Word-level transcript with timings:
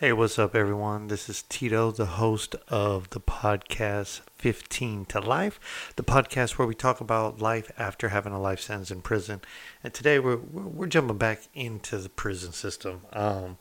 Hey, 0.00 0.12
what's 0.12 0.38
up, 0.38 0.54
everyone? 0.54 1.08
This 1.08 1.28
is 1.28 1.42
Tito, 1.42 1.90
the 1.90 2.06
host 2.06 2.54
of 2.68 3.10
the 3.10 3.18
podcast 3.18 4.20
15 4.36 5.06
to 5.06 5.20
Life, 5.20 5.92
the 5.96 6.04
podcast 6.04 6.52
where 6.52 6.68
we 6.68 6.76
talk 6.76 7.00
about 7.00 7.40
life 7.42 7.72
after 7.76 8.10
having 8.10 8.32
a 8.32 8.40
life 8.40 8.60
sentence 8.60 8.92
in 8.92 9.00
prison. 9.00 9.40
And 9.82 9.92
today 9.92 10.20
we're, 10.20 10.36
we're 10.36 10.86
jumping 10.86 11.18
back 11.18 11.48
into 11.52 11.98
the 11.98 12.08
prison 12.08 12.52
system. 12.52 13.06
Um, 13.12 13.58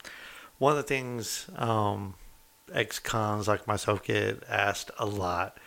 one 0.59 0.73
of 0.73 0.77
the 0.77 0.83
things 0.83 1.49
um, 1.55 2.13
ex 2.71 2.99
cons 2.99 3.47
like 3.47 3.65
myself 3.65 4.03
get 4.03 4.43
asked 4.47 4.91
a 4.99 5.07
lot 5.07 5.57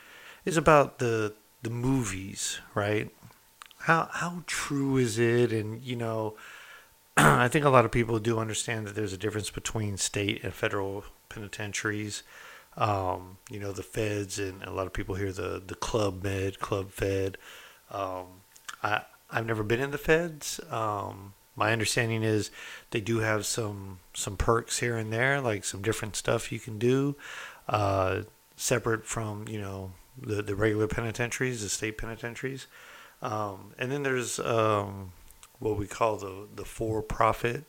is 0.45 0.57
about 0.57 1.01
the 1.01 1.35
the 1.65 1.71
movies, 1.71 2.61
right? 2.77 3.11
How 3.79 4.09
how 4.13 4.45
true 4.47 4.99
is 4.99 5.19
it? 5.19 5.53
And 5.53 5.83
you 5.83 5.97
know, 5.97 6.37
I 7.41 7.49
think 7.49 7.65
a 7.65 7.71
lot 7.71 7.85
of 7.85 7.91
people 7.91 8.19
do 8.19 8.39
understand 8.39 8.87
that 8.87 8.95
there's 8.95 9.13
a 9.13 9.19
difference 9.19 9.51
between 9.51 9.97
state 9.99 10.43
and 10.43 10.55
federal 10.55 11.05
penitentiaries. 11.29 12.23
Um, 12.77 13.37
you 13.51 13.59
know, 13.59 13.73
the 13.73 13.83
feds, 13.83 14.39
and 14.39 14.63
a 14.63 14.71
lot 14.71 14.87
of 14.87 14.93
people 14.93 15.17
hear 15.17 15.33
the 15.33 15.63
the 15.65 15.75
club 15.75 16.23
med, 16.23 16.61
club 16.61 16.91
fed. 16.91 17.37
Um, 17.91 18.27
I 18.83 19.03
I've 19.31 19.47
never 19.47 19.63
been 19.63 19.81
in 19.81 19.91
the 19.91 19.99
feds. 19.99 20.61
Um, 20.71 21.35
my 21.57 21.73
understanding 21.73 22.23
is 22.23 22.51
they 22.91 23.01
do 23.01 23.19
have 23.19 23.45
some 23.45 23.99
some 24.15 24.37
perks 24.37 24.79
here 24.79 24.97
and 24.97 25.13
there, 25.13 25.41
like 25.41 25.65
some 25.65 25.83
different 25.83 26.17
stuff 26.17 26.51
you 26.51 26.59
can 26.59 26.79
do, 26.79 27.17
uh, 27.69 28.23
separate 28.57 29.05
from 29.05 29.47
you 29.47 29.61
know 29.61 29.93
the 30.17 30.43
the 30.43 30.55
regular 30.55 30.87
penitentiaries, 30.87 31.63
the 31.63 31.69
state 31.69 31.99
penitentiaries. 31.99 32.67
Um, 33.21 33.75
and 33.79 33.93
then 33.93 34.05
there's 34.05 34.39
um, 34.39 35.13
what 35.61 35.79
we 35.79 35.87
call 35.87 36.17
the 36.17 36.49
the 36.55 36.65
for 36.65 37.03
profit 37.03 37.65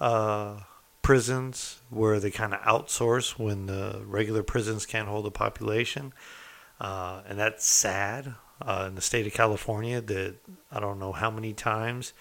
uh, 0.00 0.60
prisons 1.02 1.80
where 1.90 2.20
they 2.20 2.30
kind 2.30 2.54
of 2.54 2.60
outsource 2.60 3.38
when 3.38 3.66
the 3.66 4.02
regular 4.06 4.42
prisons 4.42 4.86
can't 4.86 5.08
hold 5.08 5.24
the 5.24 5.30
population, 5.30 6.12
uh, 6.80 7.22
and 7.28 7.38
that's 7.38 7.66
sad. 7.66 8.34
Uh, 8.62 8.84
in 8.86 8.94
the 8.94 9.00
state 9.00 9.26
of 9.26 9.34
California, 9.34 10.00
that 10.00 10.36
I 10.70 10.78
don't 10.78 11.00
know 11.00 11.12
how 11.12 11.28
many 11.28 11.52
times 11.52 12.12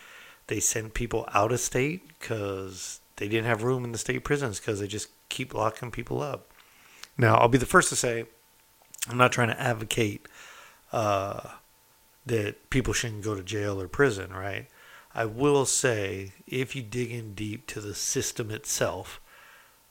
they 0.48 0.60
sent 0.60 0.96
people 0.96 1.30
out 1.32 1.52
of 1.52 1.60
state 1.60 2.08
because 2.08 3.00
they 3.18 3.28
didn't 3.28 3.46
have 3.46 3.64
room 3.64 3.86
in 3.86 3.92
the 3.92 4.00
state 4.00 4.24
prisons 4.24 4.60
because 4.60 4.80
they 4.80 4.88
just 4.88 5.10
keep 5.30 5.54
locking 5.54 5.92
people 5.92 6.22
up. 6.22 6.52
Now, 7.18 7.36
I'll 7.36 7.48
be 7.48 7.60
the 7.60 7.68
first 7.68 7.90
to 7.90 7.96
say 7.96 8.26
I'm 9.08 9.18
not 9.18 9.32
trying 9.32 9.50
to 9.50 9.62
advocate 9.62 10.28
uh, 10.92 11.42
that 12.26 12.70
people 12.70 12.94
shouldn't 12.94 13.24
go 13.24 13.36
to 13.36 13.44
jail 13.44 13.80
or 13.80 13.88
prison, 13.88 14.34
right? 14.34 14.68
I 15.16 15.26
will 15.26 15.66
say, 15.66 16.34
if 16.48 16.76
you 16.76 16.82
dig 16.82 17.12
in 17.12 17.36
deep 17.36 17.68
to 17.68 17.82
the 17.82 17.94
system 17.94 18.50
itself, 18.50 19.22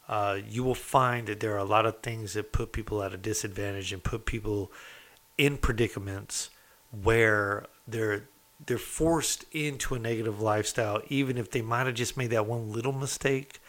uh, 0.08 0.38
you 0.46 0.64
will 0.64 0.74
find 0.74 1.28
that 1.28 1.40
there 1.40 1.54
are 1.54 1.58
a 1.58 1.64
lot 1.64 1.86
of 1.86 2.00
things 2.00 2.32
that 2.34 2.52
put 2.52 2.72
people 2.72 3.02
at 3.02 3.14
a 3.14 3.16
disadvantage 3.16 3.92
and 3.92 4.02
put 4.02 4.26
people 4.26 4.72
in 5.38 5.56
predicaments 5.56 6.50
where 6.90 7.66
they're 7.86 8.24
they're 8.64 8.78
forced 8.78 9.44
into 9.50 9.94
a 9.94 9.98
negative 9.98 10.40
lifestyle, 10.40 11.02
even 11.08 11.36
if 11.36 11.50
they 11.50 11.62
might 11.62 11.86
have 11.86 11.96
just 11.96 12.16
made 12.16 12.30
that 12.30 12.46
one 12.46 12.70
little 12.70 12.92
mistake, 12.92 13.61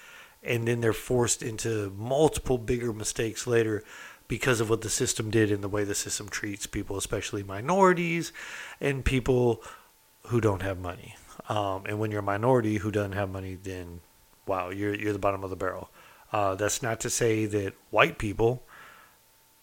and 0.44 0.68
then 0.68 0.82
they're 0.82 0.94
forced 0.94 1.42
into 1.42 1.92
multiple 1.98 2.60
bigger 2.60 2.94
mistakes 2.94 3.48
later 3.48 3.84
because 4.28 4.60
of 4.60 4.70
what 4.70 4.82
the 4.82 4.90
system 4.90 5.32
did 5.32 5.52
and 5.52 5.64
the 5.64 5.70
way 5.70 5.84
the 5.84 5.96
system 5.96 6.30
treats 6.30 6.68
people, 6.68 6.96
especially 6.96 7.42
minorities 7.42 8.32
and 8.80 9.04
people 9.04 9.64
who 10.28 10.40
don't 10.40 10.62
have 10.62 10.78
money. 10.78 11.16
Um, 11.50 11.86
and 11.86 12.00
when 12.00 12.12
you're 12.12 12.22
a 12.22 12.24
minority 12.24 12.78
who 12.78 12.92
doesn't 12.92 13.14
have 13.14 13.30
money, 13.30 13.56
then 13.62 14.02
wow, 14.46 14.70
you're 14.70 14.94
you're 14.94 15.14
the 15.14 15.20
bottom 15.20 15.44
of 15.44 15.50
the 15.50 15.56
barrel. 15.56 15.90
Uh, 16.32 16.56
that's 16.56 16.82
not 16.82 17.00
to 17.02 17.10
say 17.10 17.46
that 17.46 17.74
white 17.92 18.18
people 18.18 18.64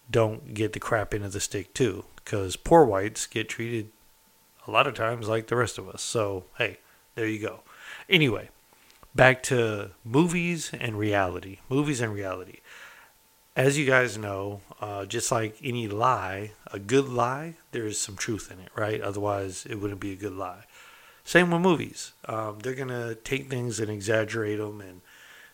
don't 0.09 0.53
get 0.53 0.73
the 0.73 0.79
crap 0.79 1.13
into 1.13 1.29
the 1.29 1.39
stick 1.39 1.73
too, 1.73 2.05
because 2.15 2.55
poor 2.55 2.85
whites 2.85 3.25
get 3.25 3.49
treated 3.49 3.89
a 4.67 4.71
lot 4.71 4.87
of 4.87 4.93
times 4.93 5.27
like 5.27 5.47
the 5.47 5.55
rest 5.55 5.77
of 5.77 5.89
us. 5.89 6.01
So 6.01 6.45
hey, 6.57 6.77
there 7.15 7.27
you 7.27 7.39
go. 7.39 7.61
Anyway, 8.09 8.49
back 9.15 9.41
to 9.43 9.91
movies 10.03 10.71
and 10.79 10.97
reality. 10.97 11.57
Movies 11.69 12.01
and 12.01 12.13
reality. 12.13 12.59
As 13.53 13.77
you 13.77 13.85
guys 13.85 14.17
know, 14.17 14.61
uh, 14.79 15.05
just 15.05 15.29
like 15.29 15.57
any 15.61 15.87
lie, 15.87 16.51
a 16.71 16.79
good 16.79 17.09
lie, 17.09 17.55
there 17.71 17.85
is 17.85 17.99
some 17.99 18.15
truth 18.15 18.49
in 18.49 18.59
it, 18.59 18.69
right? 18.77 19.01
Otherwise, 19.01 19.65
it 19.69 19.75
wouldn't 19.75 19.99
be 19.99 20.13
a 20.13 20.15
good 20.15 20.33
lie. 20.33 20.63
Same 21.23 21.51
with 21.51 21.61
movies. 21.61 22.13
Um, 22.25 22.59
they're 22.59 22.73
gonna 22.73 23.15
take 23.15 23.49
things 23.49 23.79
and 23.79 23.89
exaggerate 23.89 24.59
them, 24.59 24.81
and 24.81 25.01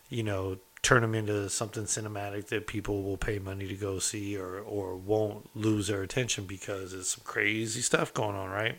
you 0.08 0.22
know, 0.22 0.58
turn 0.82 1.02
them 1.02 1.14
into 1.14 1.48
something 1.50 1.84
cinematic 1.84 2.46
that 2.46 2.66
people 2.66 3.02
will 3.02 3.16
pay 3.16 3.38
money 3.38 3.66
to 3.68 3.74
go 3.74 3.98
see, 3.98 4.36
or 4.36 4.58
or 4.58 4.96
won't 4.96 5.54
lose 5.54 5.88
their 5.88 6.02
attention 6.02 6.44
because 6.46 6.92
there's 6.92 7.08
some 7.08 7.24
crazy 7.24 7.80
stuff 7.80 8.14
going 8.14 8.36
on, 8.36 8.50
right? 8.50 8.78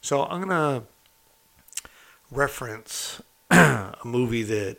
So 0.00 0.24
I'm 0.24 0.40
gonna 0.40 0.84
reference 2.30 3.20
a 3.50 3.94
movie 4.04 4.44
that 4.44 4.78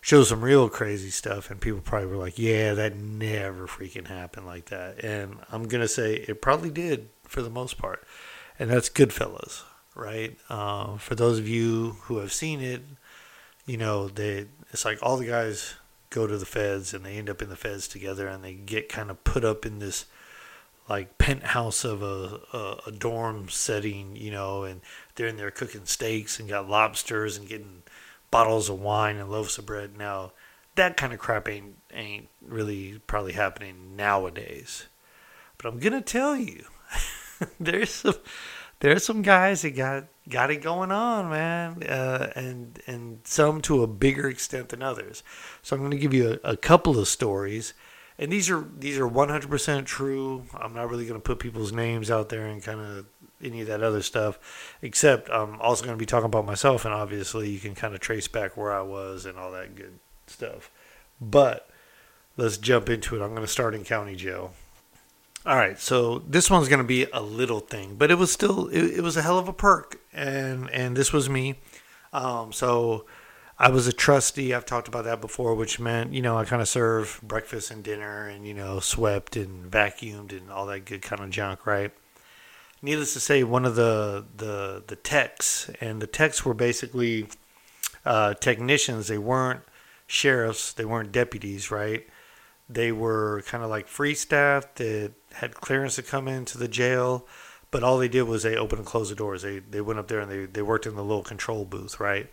shows 0.00 0.28
some 0.28 0.44
real 0.44 0.68
crazy 0.68 1.10
stuff, 1.10 1.50
and 1.50 1.60
people 1.60 1.80
probably 1.80 2.08
were 2.08 2.16
like, 2.16 2.38
"Yeah, 2.38 2.74
that 2.74 2.96
never 2.96 3.66
freaking 3.66 4.08
happened 4.08 4.46
like 4.46 4.66
that." 4.66 5.04
And 5.04 5.38
I'm 5.52 5.68
gonna 5.68 5.88
say 5.88 6.16
it 6.16 6.42
probably 6.42 6.70
did 6.70 7.10
for 7.24 7.42
the 7.42 7.50
most 7.50 7.78
part, 7.78 8.04
and 8.58 8.70
that's 8.70 8.88
Goodfellas 8.88 9.62
right? 9.96 10.36
Uh, 10.48 10.96
for 10.98 11.14
those 11.14 11.38
of 11.38 11.48
you 11.48 11.96
who 12.02 12.18
have 12.18 12.32
seen 12.32 12.60
it, 12.60 12.82
you 13.66 13.76
know, 13.76 14.08
they 14.08 14.46
it's 14.72 14.84
like 14.84 14.98
all 15.02 15.16
the 15.16 15.26
guys 15.26 15.74
go 16.10 16.26
to 16.26 16.38
the 16.38 16.46
feds 16.46 16.94
and 16.94 17.04
they 17.04 17.16
end 17.16 17.28
up 17.28 17.42
in 17.42 17.48
the 17.48 17.56
feds 17.56 17.88
together 17.88 18.28
and 18.28 18.44
they 18.44 18.54
get 18.54 18.88
kind 18.88 19.10
of 19.10 19.24
put 19.24 19.44
up 19.44 19.66
in 19.66 19.80
this 19.80 20.06
like 20.88 21.18
penthouse 21.18 21.84
of 21.84 22.02
a, 22.02 22.40
a, 22.52 22.80
a 22.86 22.92
dorm 22.92 23.48
setting, 23.48 24.14
you 24.14 24.30
know, 24.30 24.62
and 24.62 24.80
they're 25.14 25.26
in 25.26 25.36
there 25.36 25.50
cooking 25.50 25.84
steaks 25.84 26.38
and 26.38 26.48
got 26.48 26.68
lobsters 26.68 27.36
and 27.36 27.48
getting 27.48 27.82
bottles 28.30 28.68
of 28.68 28.80
wine 28.80 29.16
and 29.16 29.30
loaves 29.30 29.58
of 29.58 29.66
bread. 29.66 29.96
Now, 29.98 30.32
that 30.76 30.96
kind 30.96 31.12
of 31.12 31.18
crap 31.18 31.48
ain't 31.48 31.74
ain't 31.92 32.28
really 32.46 33.00
probably 33.06 33.32
happening 33.32 33.96
nowadays. 33.96 34.86
But 35.58 35.68
I'm 35.68 35.78
gonna 35.80 36.02
tell 36.02 36.36
you, 36.36 36.64
there's 37.60 37.90
some 37.90 38.14
there's 38.80 39.04
some 39.04 39.22
guys 39.22 39.62
that 39.62 39.76
got 39.76 40.04
got 40.28 40.50
it 40.50 40.56
going 40.56 40.90
on, 40.90 41.30
man, 41.30 41.82
uh, 41.84 42.32
and 42.34 42.80
and 42.86 43.20
some 43.24 43.60
to 43.62 43.82
a 43.82 43.86
bigger 43.86 44.28
extent 44.28 44.70
than 44.70 44.82
others. 44.82 45.22
So 45.62 45.74
I'm 45.74 45.82
going 45.82 45.92
to 45.92 45.98
give 45.98 46.14
you 46.14 46.40
a, 46.44 46.50
a, 46.50 46.56
couple 46.56 46.98
of 46.98 47.08
stories, 47.08 47.74
and 48.18 48.30
these 48.30 48.50
are 48.50 48.66
these 48.76 48.98
are 48.98 49.08
100% 49.08 49.86
true. 49.86 50.44
I'm 50.54 50.74
not 50.74 50.90
really 50.90 51.06
going 51.06 51.20
to 51.20 51.24
put 51.24 51.38
people's 51.38 51.72
names 51.72 52.10
out 52.10 52.28
there 52.28 52.46
and 52.46 52.62
kind 52.62 52.80
of 52.80 53.06
any 53.42 53.60
of 53.60 53.66
that 53.68 53.82
other 53.82 54.02
stuff, 54.02 54.76
except 54.82 55.30
I'm 55.30 55.60
also 55.60 55.84
going 55.84 55.96
to 55.96 56.02
be 56.02 56.06
talking 56.06 56.26
about 56.26 56.46
myself, 56.46 56.84
and 56.84 56.92
obviously 56.92 57.50
you 57.50 57.58
can 57.58 57.74
kind 57.74 57.94
of 57.94 58.00
trace 58.00 58.28
back 58.28 58.56
where 58.56 58.72
I 58.72 58.82
was 58.82 59.26
and 59.26 59.38
all 59.38 59.52
that 59.52 59.74
good 59.74 59.98
stuff. 60.26 60.70
But 61.20 61.68
let's 62.36 62.58
jump 62.58 62.90
into 62.90 63.16
it. 63.16 63.22
I'm 63.22 63.30
going 63.30 63.42
to 63.42 63.46
start 63.46 63.74
in 63.74 63.84
county 63.84 64.16
jail. 64.16 64.52
All 65.46 65.54
right, 65.54 65.78
so 65.78 66.24
this 66.26 66.50
one's 66.50 66.66
to 66.68 66.82
be 66.82 67.06
a 67.12 67.22
little 67.22 67.60
thing, 67.60 67.94
but 67.94 68.10
it 68.10 68.16
was 68.16 68.32
still 68.32 68.66
it, 68.66 68.96
it, 68.96 69.00
was 69.00 69.16
a 69.16 69.22
hell 69.22 69.38
of 69.38 69.46
a 69.46 69.52
perk, 69.52 70.00
and 70.12 70.68
and 70.70 70.96
this 70.96 71.12
was 71.12 71.30
me. 71.30 71.54
Um, 72.12 72.52
so 72.52 73.06
I 73.56 73.70
was 73.70 73.86
a 73.86 73.92
trustee. 73.92 74.52
I've 74.52 74.66
talked 74.66 74.88
about 74.88 75.04
that 75.04 75.20
before, 75.20 75.54
which 75.54 75.78
meant 75.78 76.12
you 76.12 76.20
know 76.20 76.36
I 76.36 76.44
kind 76.44 76.60
of 76.60 76.66
served 76.66 77.22
breakfast 77.22 77.70
and 77.70 77.84
dinner, 77.84 78.26
and 78.26 78.44
you 78.44 78.54
know 78.54 78.80
swept 78.80 79.36
and 79.36 79.70
vacuumed 79.70 80.36
and 80.36 80.50
all 80.50 80.66
that 80.66 80.80
good 80.80 81.02
kind 81.02 81.22
of 81.22 81.30
junk, 81.30 81.64
right? 81.64 81.92
Needless 82.82 83.12
to 83.12 83.20
say, 83.20 83.44
one 83.44 83.64
of 83.64 83.76
the 83.76 84.24
the 84.36 84.82
the 84.84 84.96
techs 84.96 85.70
and 85.80 86.02
the 86.02 86.08
techs 86.08 86.44
were 86.44 86.54
basically 86.54 87.28
uh, 88.04 88.34
technicians. 88.34 89.06
They 89.06 89.18
weren't 89.18 89.60
sheriffs. 90.08 90.72
They 90.72 90.84
weren't 90.84 91.12
deputies, 91.12 91.70
right? 91.70 92.04
They 92.68 92.90
were 92.92 93.42
kind 93.46 93.62
of 93.62 93.70
like 93.70 93.86
free 93.86 94.14
staff 94.14 94.74
that 94.76 95.12
had 95.34 95.54
clearance 95.54 95.96
to 95.96 96.02
come 96.02 96.26
into 96.26 96.58
the 96.58 96.68
jail, 96.68 97.26
but 97.70 97.82
all 97.84 97.98
they 97.98 98.08
did 98.08 98.22
was 98.22 98.42
they 98.42 98.56
opened 98.56 98.80
and 98.80 98.86
closed 98.86 99.10
the 99.10 99.14
doors. 99.14 99.42
They 99.42 99.60
they 99.60 99.80
went 99.80 99.98
up 99.98 100.08
there 100.08 100.20
and 100.20 100.30
they, 100.30 100.46
they 100.46 100.62
worked 100.62 100.86
in 100.86 100.96
the 100.96 101.04
little 101.04 101.22
control 101.22 101.64
booth, 101.64 102.00
right? 102.00 102.30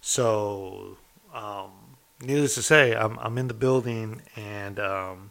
So, 0.00 0.96
um, 1.34 1.70
needless 2.20 2.54
to 2.56 2.62
say, 2.62 2.94
I'm 2.94 3.18
I'm 3.18 3.38
in 3.38 3.48
the 3.48 3.54
building 3.54 4.22
and 4.36 4.80
um, 4.80 5.30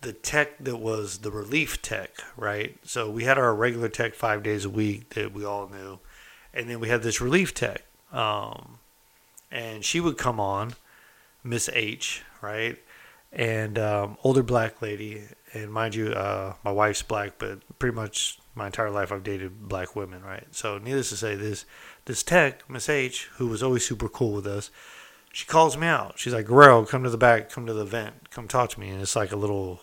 the 0.00 0.12
tech 0.12 0.58
that 0.58 0.76
was 0.76 1.18
the 1.18 1.30
relief 1.30 1.82
tech, 1.82 2.10
right? 2.36 2.76
So 2.84 3.10
we 3.10 3.24
had 3.24 3.38
our 3.38 3.54
regular 3.54 3.88
tech 3.88 4.14
five 4.14 4.42
days 4.42 4.64
a 4.64 4.70
week 4.70 5.10
that 5.10 5.32
we 5.32 5.44
all 5.44 5.68
knew, 5.68 5.98
and 6.52 6.68
then 6.68 6.80
we 6.80 6.88
had 6.88 7.02
this 7.02 7.20
relief 7.20 7.54
tech, 7.54 7.82
um, 8.12 8.78
and 9.50 9.84
she 9.84 10.00
would 10.00 10.18
come 10.18 10.38
on, 10.38 10.74
Miss 11.42 11.68
H, 11.72 12.22
right? 12.40 12.78
And 13.34 13.78
um, 13.78 14.16
older 14.22 14.44
black 14.44 14.80
lady, 14.80 15.22
and 15.52 15.72
mind 15.72 15.94
you, 15.94 16.12
uh, 16.12 16.54
my 16.64 16.70
wife's 16.70 17.02
black, 17.02 17.32
but 17.38 17.60
pretty 17.78 17.94
much 17.94 18.38
my 18.54 18.66
entire 18.66 18.90
life 18.90 19.10
I've 19.10 19.24
dated 19.24 19.68
black 19.68 19.96
women, 19.96 20.22
right? 20.22 20.46
So 20.52 20.78
needless 20.78 21.10
to 21.10 21.16
say, 21.16 21.34
this 21.34 21.66
this 22.04 22.22
tech, 22.22 22.68
Miss 22.70 22.88
H, 22.88 23.28
who 23.36 23.48
was 23.48 23.62
always 23.62 23.84
super 23.84 24.08
cool 24.08 24.32
with 24.32 24.46
us, 24.46 24.70
she 25.32 25.46
calls 25.46 25.76
me 25.76 25.88
out. 25.88 26.14
She's 26.16 26.32
like, 26.32 26.46
Guerrero, 26.46 26.84
come 26.84 27.02
to 27.02 27.10
the 27.10 27.18
back, 27.18 27.50
come 27.50 27.66
to 27.66 27.72
the 27.72 27.84
vent, 27.84 28.30
come 28.30 28.46
talk 28.46 28.70
to 28.70 28.80
me. 28.80 28.90
And 28.90 29.02
it's 29.02 29.16
like 29.16 29.32
a 29.32 29.36
little 29.36 29.80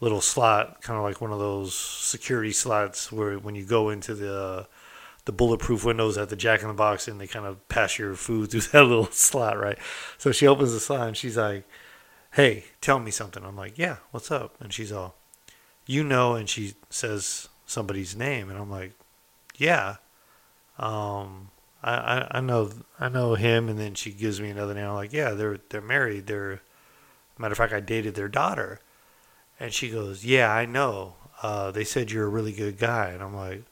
little 0.00 0.20
slot, 0.20 0.80
kind 0.82 0.96
of 0.96 1.04
like 1.04 1.20
one 1.20 1.32
of 1.32 1.38
those 1.38 1.74
security 1.74 2.52
slots 2.52 3.12
where 3.12 3.38
when 3.38 3.54
you 3.54 3.64
go 3.64 3.90
into 3.90 4.14
the 4.14 4.66
the 5.26 5.32
bulletproof 5.32 5.84
windows 5.84 6.16
at 6.16 6.28
the 6.28 6.36
Jack 6.36 6.62
in 6.62 6.68
the 6.68 6.74
Box 6.74 7.08
and 7.08 7.20
they 7.20 7.26
kind 7.26 7.44
of 7.44 7.68
pass 7.68 7.98
your 7.98 8.14
food 8.14 8.50
through 8.50 8.60
that 8.60 8.84
little 8.84 9.10
slot, 9.10 9.58
right? 9.58 9.78
So 10.16 10.32
she 10.32 10.46
opens 10.46 10.72
the 10.72 10.80
slot 10.80 11.08
and 11.08 11.16
she's 11.16 11.36
like, 11.36 11.68
"Hey, 12.32 12.64
tell 12.80 12.98
me 12.98 13.10
something." 13.10 13.44
I'm 13.44 13.56
like, 13.56 13.78
"Yeah, 13.78 13.96
what's 14.10 14.30
up?" 14.30 14.60
And 14.60 14.72
she's 14.72 14.92
all, 14.92 15.16
"You 15.86 16.04
know," 16.04 16.34
and 16.34 16.48
she 16.48 16.74
says 16.90 17.48
somebody's 17.66 18.16
name, 18.16 18.50
and 18.50 18.58
I'm 18.58 18.70
like, 18.70 18.92
"Yeah." 19.56 19.96
Um, 20.78 21.50
I, 21.82 21.94
I, 21.94 22.38
I 22.38 22.40
know 22.40 22.70
I 23.00 23.08
know 23.08 23.34
him, 23.34 23.68
and 23.68 23.78
then 23.78 23.94
she 23.94 24.10
gives 24.12 24.40
me 24.40 24.50
another 24.50 24.74
name. 24.74 24.86
I'm 24.86 24.94
like, 24.94 25.12
yeah, 25.12 25.30
they're 25.30 25.58
they're 25.70 25.80
married. 25.80 26.26
They're 26.26 26.60
matter 27.38 27.52
of 27.52 27.58
fact, 27.58 27.72
I 27.72 27.80
dated 27.80 28.14
their 28.14 28.28
daughter, 28.28 28.80
and 29.60 29.72
she 29.72 29.90
goes, 29.90 30.24
yeah, 30.24 30.50
I 30.52 30.66
know. 30.66 31.14
Uh, 31.42 31.70
they 31.70 31.84
said 31.84 32.10
you're 32.10 32.26
a 32.26 32.30
really 32.30 32.52
good 32.52 32.78
guy, 32.78 33.08
and 33.10 33.22
I'm 33.22 33.36
like, 33.36 33.64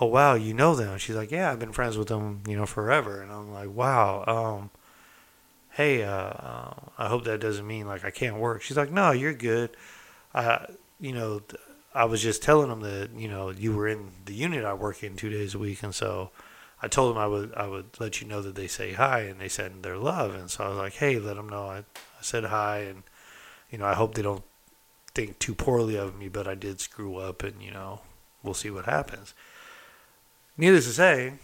oh 0.00 0.06
wow, 0.06 0.34
you 0.34 0.52
know 0.54 0.74
them? 0.74 0.98
She's 0.98 1.16
like, 1.16 1.30
yeah, 1.30 1.50
I've 1.50 1.60
been 1.60 1.72
friends 1.72 1.96
with 1.96 2.08
them, 2.08 2.42
you 2.46 2.56
know, 2.56 2.66
forever, 2.66 3.22
and 3.22 3.30
I'm 3.30 3.52
like, 3.52 3.70
wow. 3.70 4.24
Um, 4.26 4.70
hey, 5.72 6.02
uh, 6.02 6.10
uh, 6.10 6.74
I 6.98 7.08
hope 7.08 7.24
that 7.24 7.40
doesn't 7.40 7.66
mean 7.66 7.86
like 7.86 8.04
I 8.04 8.10
can't 8.10 8.36
work. 8.36 8.62
She's 8.62 8.76
like, 8.76 8.90
no, 8.90 9.10
you're 9.10 9.34
good. 9.34 9.70
Uh, 10.34 10.66
you 11.00 11.12
know, 11.12 11.42
I 11.94 12.04
was 12.04 12.22
just 12.22 12.42
telling 12.42 12.68
them 12.68 12.80
that 12.80 13.10
you 13.16 13.28
know 13.28 13.50
you 13.50 13.74
were 13.74 13.88
in 13.88 14.10
the 14.24 14.34
unit 14.34 14.64
I 14.64 14.74
work 14.74 15.02
in 15.02 15.16
two 15.16 15.30
days 15.30 15.54
a 15.54 15.58
week, 15.58 15.82
and 15.82 15.94
so 15.94 16.30
I 16.80 16.88
told 16.88 17.14
them 17.14 17.22
I 17.22 17.26
would 17.26 17.54
I 17.54 17.66
would 17.66 18.00
let 18.00 18.20
you 18.20 18.28
know 18.28 18.40
that 18.42 18.54
they 18.54 18.66
say 18.66 18.92
hi 18.92 19.20
and 19.20 19.40
they 19.40 19.48
send 19.48 19.82
their 19.82 19.98
love, 19.98 20.34
and 20.34 20.50
so 20.50 20.64
I 20.64 20.68
was 20.68 20.78
like, 20.78 20.94
hey, 20.94 21.18
let 21.18 21.36
them 21.36 21.48
know 21.48 21.66
I, 21.66 21.78
I 21.78 22.22
said 22.22 22.44
hi, 22.44 22.78
and 22.78 23.02
you 23.70 23.78
know 23.78 23.86
I 23.86 23.94
hope 23.94 24.14
they 24.14 24.22
don't 24.22 24.44
think 25.14 25.38
too 25.38 25.54
poorly 25.54 25.96
of 25.96 26.16
me, 26.16 26.28
but 26.28 26.48
I 26.48 26.54
did 26.54 26.80
screw 26.80 27.16
up, 27.16 27.42
and 27.42 27.62
you 27.62 27.70
know 27.70 28.00
we'll 28.42 28.54
see 28.54 28.70
what 28.70 28.86
happens. 28.86 29.34
Needless 30.56 30.86
to 30.86 30.92
say, 30.92 31.34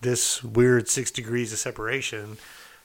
this 0.00 0.42
weird 0.42 0.88
six 0.88 1.10
degrees 1.10 1.52
of 1.52 1.58
separation, 1.58 2.38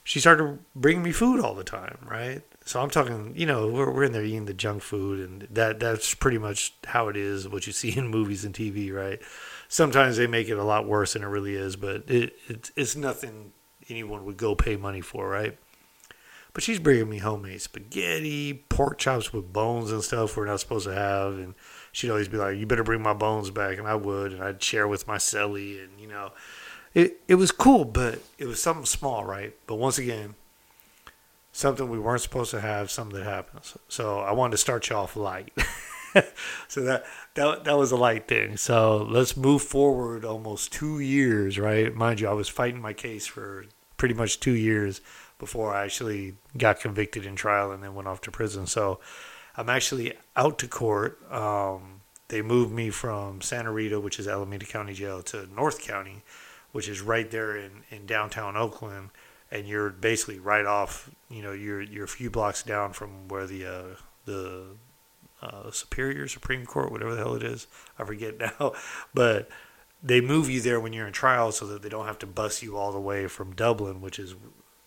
she 0.06 0.20
started 0.20 0.58
bringing 0.74 1.02
me 1.02 1.12
food 1.12 1.40
all 1.40 1.54
the 1.54 1.64
time, 1.64 1.98
right? 2.08 2.42
So 2.64 2.80
I'm 2.80 2.90
talking, 2.90 3.34
you 3.36 3.46
know, 3.46 3.68
we're, 3.68 3.90
we're 3.90 4.04
in 4.04 4.12
there 4.12 4.24
eating 4.24 4.46
the 4.46 4.54
junk 4.54 4.82
food, 4.82 5.20
and 5.20 5.48
that 5.50 5.80
that's 5.80 6.14
pretty 6.14 6.38
much 6.38 6.74
how 6.86 7.08
it 7.08 7.16
is, 7.16 7.48
what 7.48 7.66
you 7.66 7.72
see 7.72 7.92
in 7.98 8.08
movies 8.08 8.44
and 8.44 8.54
TV, 8.54 8.92
right? 8.92 9.20
sometimes 9.68 10.16
they 10.16 10.26
make 10.26 10.48
it 10.48 10.58
a 10.58 10.64
lot 10.64 10.86
worse 10.86 11.12
than 11.12 11.22
it 11.22 11.26
really 11.26 11.54
is, 11.54 11.76
but 11.76 12.08
it, 12.08 12.34
it 12.48 12.70
it's 12.76 12.96
nothing 12.96 13.52
anyone 13.88 14.24
would 14.24 14.36
go 14.36 14.54
pay 14.54 14.76
money 14.76 15.00
for, 15.00 15.28
right? 15.28 15.58
But 16.52 16.62
she's 16.62 16.78
bringing 16.78 17.10
me 17.10 17.18
homemade 17.18 17.60
spaghetti, 17.60 18.64
pork 18.70 18.98
chops 18.98 19.32
with 19.32 19.52
bones 19.52 19.92
and 19.92 20.02
stuff 20.02 20.36
we're 20.36 20.46
not 20.46 20.60
supposed 20.60 20.86
to 20.86 20.94
have, 20.94 21.34
and 21.34 21.54
she'd 21.92 22.10
always 22.10 22.28
be 22.28 22.38
like, 22.38 22.56
"You 22.56 22.66
better 22.66 22.84
bring 22.84 23.02
my 23.02 23.12
bones 23.12 23.50
back," 23.50 23.78
and 23.78 23.86
I 23.86 23.94
would, 23.94 24.32
and 24.32 24.42
I'd 24.42 24.62
share 24.62 24.88
with 24.88 25.06
my 25.06 25.16
celly, 25.16 25.82
and 25.82 26.00
you 26.00 26.06
know, 26.06 26.32
it 26.96 27.20
it 27.28 27.34
was 27.34 27.52
cool, 27.52 27.84
but 27.84 28.20
it 28.38 28.46
was 28.46 28.60
something 28.60 28.86
small, 28.86 29.22
right? 29.22 29.54
But 29.66 29.76
once 29.76 29.98
again, 29.98 30.34
something 31.52 31.90
we 31.90 31.98
weren't 31.98 32.22
supposed 32.22 32.50
to 32.52 32.60
have, 32.62 32.90
something 32.90 33.18
that 33.18 33.26
happens. 33.26 33.76
So 33.86 34.20
I 34.20 34.32
wanted 34.32 34.52
to 34.52 34.56
start 34.56 34.88
you 34.88 34.96
off 34.96 35.14
light. 35.14 35.52
so 36.68 36.80
that 36.80 37.04
that 37.34 37.64
that 37.64 37.76
was 37.76 37.92
a 37.92 37.96
light 37.96 38.26
thing. 38.26 38.56
So 38.56 38.96
let's 38.96 39.36
move 39.36 39.60
forward 39.60 40.24
almost 40.24 40.72
two 40.72 40.98
years, 40.98 41.58
right? 41.58 41.94
Mind 41.94 42.20
you, 42.20 42.28
I 42.28 42.32
was 42.32 42.48
fighting 42.48 42.80
my 42.80 42.94
case 42.94 43.26
for 43.26 43.66
pretty 43.98 44.14
much 44.14 44.40
two 44.40 44.54
years 44.54 45.02
before 45.38 45.74
I 45.74 45.84
actually 45.84 46.36
got 46.56 46.80
convicted 46.80 47.26
in 47.26 47.36
trial 47.36 47.72
and 47.72 47.82
then 47.82 47.94
went 47.94 48.08
off 48.08 48.22
to 48.22 48.30
prison. 48.30 48.66
So 48.66 49.00
I'm 49.54 49.68
actually 49.68 50.14
out 50.34 50.58
to 50.60 50.66
court. 50.66 51.20
Um, 51.30 52.00
they 52.28 52.40
moved 52.40 52.72
me 52.72 52.88
from 52.88 53.42
Santa 53.42 53.70
Rita, 53.70 54.00
which 54.00 54.18
is 54.18 54.26
Alameda 54.26 54.64
County 54.64 54.94
Jail, 54.94 55.22
to 55.24 55.46
North 55.54 55.82
County, 55.82 56.22
which 56.72 56.88
is 56.88 57.00
right 57.00 57.30
there 57.30 57.56
in, 57.56 57.84
in 57.90 58.06
downtown 58.06 58.56
Oakland. 58.56 59.10
And 59.50 59.66
you're 59.68 59.90
basically 59.90 60.38
right 60.38 60.66
off, 60.66 61.10
you 61.30 61.40
know, 61.40 61.52
you're 61.52 61.80
you're 61.80 62.04
a 62.04 62.08
few 62.08 62.30
blocks 62.30 62.62
down 62.62 62.92
from 62.92 63.28
where 63.28 63.46
the 63.46 63.64
uh, 63.64 63.96
the 64.24 64.64
uh, 65.40 65.70
Superior 65.70 66.26
Supreme 66.26 66.66
Court, 66.66 66.90
whatever 66.90 67.14
the 67.14 67.20
hell 67.20 67.34
it 67.34 67.42
is. 67.42 67.66
I 67.98 68.04
forget 68.04 68.38
now, 68.60 68.72
but 69.14 69.48
they 70.02 70.20
move 70.20 70.50
you 70.50 70.60
there 70.60 70.80
when 70.80 70.92
you're 70.92 71.06
in 71.06 71.12
trial 71.12 71.52
so 71.52 71.66
that 71.68 71.82
they 71.82 71.88
don't 71.88 72.06
have 72.06 72.18
to 72.20 72.26
bus 72.26 72.62
you 72.62 72.76
all 72.76 72.92
the 72.92 73.00
way 73.00 73.26
from 73.28 73.54
Dublin, 73.54 74.00
which 74.00 74.18
is 74.18 74.34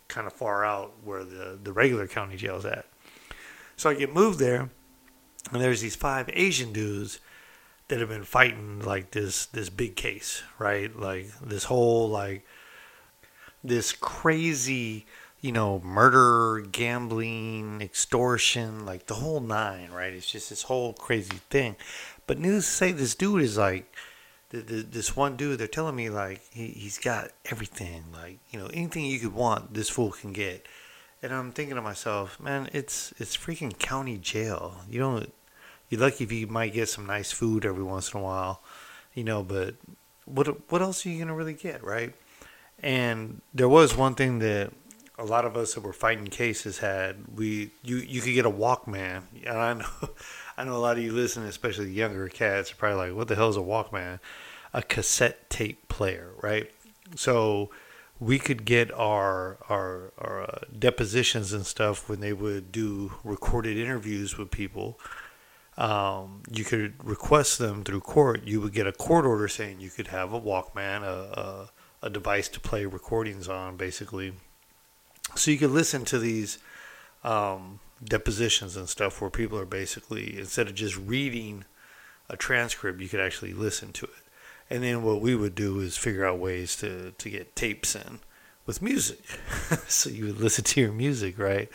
kind 0.07 0.27
of 0.27 0.33
far 0.33 0.65
out 0.65 0.93
where 1.03 1.23
the 1.23 1.57
the 1.61 1.71
regular 1.71 2.07
county 2.07 2.35
jail's 2.35 2.65
at. 2.65 2.85
So 3.77 3.89
I 3.89 3.93
get 3.93 4.13
moved 4.13 4.39
there, 4.39 4.69
and 5.51 5.61
there's 5.61 5.81
these 5.81 5.95
five 5.95 6.29
Asian 6.33 6.73
dudes 6.73 7.19
that 7.89 7.99
have 7.99 8.09
been 8.09 8.23
fighting 8.23 8.79
like 8.79 9.11
this 9.11 9.45
this 9.47 9.69
big 9.69 9.95
case, 9.95 10.41
right? 10.57 10.95
Like 10.95 11.27
this 11.41 11.65
whole 11.65 12.09
like 12.09 12.45
this 13.63 13.91
crazy 13.91 15.05
you 15.41 15.51
know, 15.51 15.79
murder, 15.79 16.65
gambling, 16.71 17.81
extortion, 17.81 18.85
like 18.85 19.05
the 19.05 19.15
whole 19.15 19.39
nine, 19.39 19.91
right? 19.91 20.13
It's 20.13 20.29
just 20.29 20.49
this 20.49 20.63
whole 20.63 20.93
crazy 20.93 21.39
thing. 21.49 21.75
But 22.27 22.39
needless 22.39 22.65
to 22.65 22.71
say, 22.71 22.91
this 22.91 23.15
dude 23.15 23.41
is 23.41 23.57
like, 23.57 23.93
this 24.49 25.15
one 25.15 25.37
dude, 25.37 25.59
they're 25.59 25.67
telling 25.67 25.95
me 25.95 26.09
like 26.09 26.41
he, 26.51 26.67
he's 26.67 26.97
got 26.97 27.31
everything, 27.45 28.05
like 28.11 28.39
you 28.49 28.59
know, 28.59 28.67
anything 28.73 29.05
you 29.05 29.19
could 29.19 29.33
want, 29.33 29.73
this 29.73 29.89
fool 29.89 30.11
can 30.11 30.33
get. 30.33 30.65
And 31.21 31.33
I'm 31.33 31.51
thinking 31.51 31.75
to 31.75 31.81
myself, 31.81 32.39
man, 32.39 32.69
it's 32.73 33.13
it's 33.19 33.37
freaking 33.37 33.77
county 33.77 34.17
jail. 34.17 34.81
You 34.89 34.99
don't, 34.99 35.33
you're 35.89 36.01
lucky 36.01 36.23
if 36.23 36.31
you 36.31 36.47
might 36.47 36.73
get 36.73 36.89
some 36.89 37.05
nice 37.05 37.31
food 37.31 37.65
every 37.65 37.83
once 37.83 38.13
in 38.13 38.19
a 38.19 38.23
while, 38.23 38.61
you 39.13 39.23
know. 39.23 39.43
But 39.43 39.75
what 40.25 40.71
what 40.71 40.81
else 40.81 41.05
are 41.05 41.09
you 41.09 41.19
gonna 41.19 41.35
really 41.35 41.53
get, 41.53 41.83
right? 41.83 42.13
And 42.81 43.41
there 43.53 43.69
was 43.69 43.95
one 43.95 44.15
thing 44.15 44.39
that 44.39 44.71
a 45.17 45.25
lot 45.25 45.45
of 45.45 45.57
us 45.57 45.73
that 45.73 45.81
were 45.81 45.93
fighting 45.93 46.27
cases 46.27 46.79
had 46.79 47.17
we 47.35 47.71
you 47.83 47.97
you 47.97 48.21
could 48.21 48.33
get 48.33 48.45
a 48.45 48.51
Walkman, 48.51 49.23
and 49.45 49.57
I 49.57 49.73
know 49.73 50.09
I 50.57 50.63
know 50.63 50.75
a 50.75 50.77
lot 50.77 50.97
of 50.97 51.03
you 51.03 51.11
listening, 51.11 51.47
especially 51.49 51.85
the 51.85 51.93
younger 51.93 52.27
cats, 52.29 52.71
are 52.71 52.75
probably 52.75 53.09
like, 53.09 53.17
"What 53.17 53.27
the 53.27 53.35
hell 53.35 53.49
is 53.49 53.57
a 53.57 53.61
Walkman?" 53.61 54.19
A 54.71 54.83
cassette 54.83 55.49
tape 55.49 55.87
player, 55.87 56.31
right? 56.43 56.71
So 57.15 57.71
we 58.19 58.37
could 58.37 58.65
get 58.65 58.91
our 58.91 59.57
our, 59.67 60.13
our 60.17 60.43
uh, 60.43 60.59
depositions 60.77 61.53
and 61.53 61.65
stuff 61.65 62.07
when 62.07 62.19
they 62.19 62.33
would 62.33 62.71
do 62.71 63.13
recorded 63.23 63.77
interviews 63.77 64.37
with 64.37 64.51
people. 64.51 64.99
Um, 65.79 66.43
you 66.51 66.63
could 66.65 66.93
request 67.03 67.57
them 67.57 67.83
through 67.83 68.01
court. 68.01 68.43
You 68.43 68.61
would 68.61 68.73
get 68.73 68.85
a 68.85 68.91
court 68.91 69.25
order 69.25 69.47
saying 69.47 69.79
you 69.79 69.89
could 69.89 70.07
have 70.07 70.33
a 70.33 70.39
Walkman, 70.39 71.01
a, 71.01 71.71
a, 72.03 72.07
a 72.07 72.09
device 72.11 72.47
to 72.49 72.59
play 72.59 72.85
recordings 72.85 73.47
on, 73.47 73.77
basically 73.77 74.33
so 75.35 75.51
you 75.51 75.57
could 75.57 75.71
listen 75.71 76.05
to 76.05 76.19
these 76.19 76.59
um, 77.23 77.79
depositions 78.03 78.75
and 78.75 78.89
stuff 78.89 79.21
where 79.21 79.29
people 79.29 79.57
are 79.59 79.65
basically 79.65 80.37
instead 80.37 80.67
of 80.67 80.75
just 80.75 80.97
reading 80.97 81.65
a 82.29 82.37
transcript, 82.37 83.01
you 83.01 83.09
could 83.09 83.19
actually 83.19 83.53
listen 83.53 83.91
to 83.93 84.05
it. 84.05 84.11
And 84.69 84.83
then 84.83 85.01
what 85.01 85.21
we 85.21 85.35
would 85.35 85.55
do 85.55 85.79
is 85.79 85.97
figure 85.97 86.25
out 86.25 86.39
ways 86.39 86.75
to, 86.77 87.11
to 87.11 87.29
get 87.29 87.55
tapes 87.55 87.95
in 87.95 88.19
with 88.65 88.81
music. 88.81 89.23
so 89.87 90.09
you 90.09 90.25
would 90.25 90.39
listen 90.39 90.63
to 90.65 90.81
your 90.81 90.91
music, 90.91 91.39
right? 91.39 91.69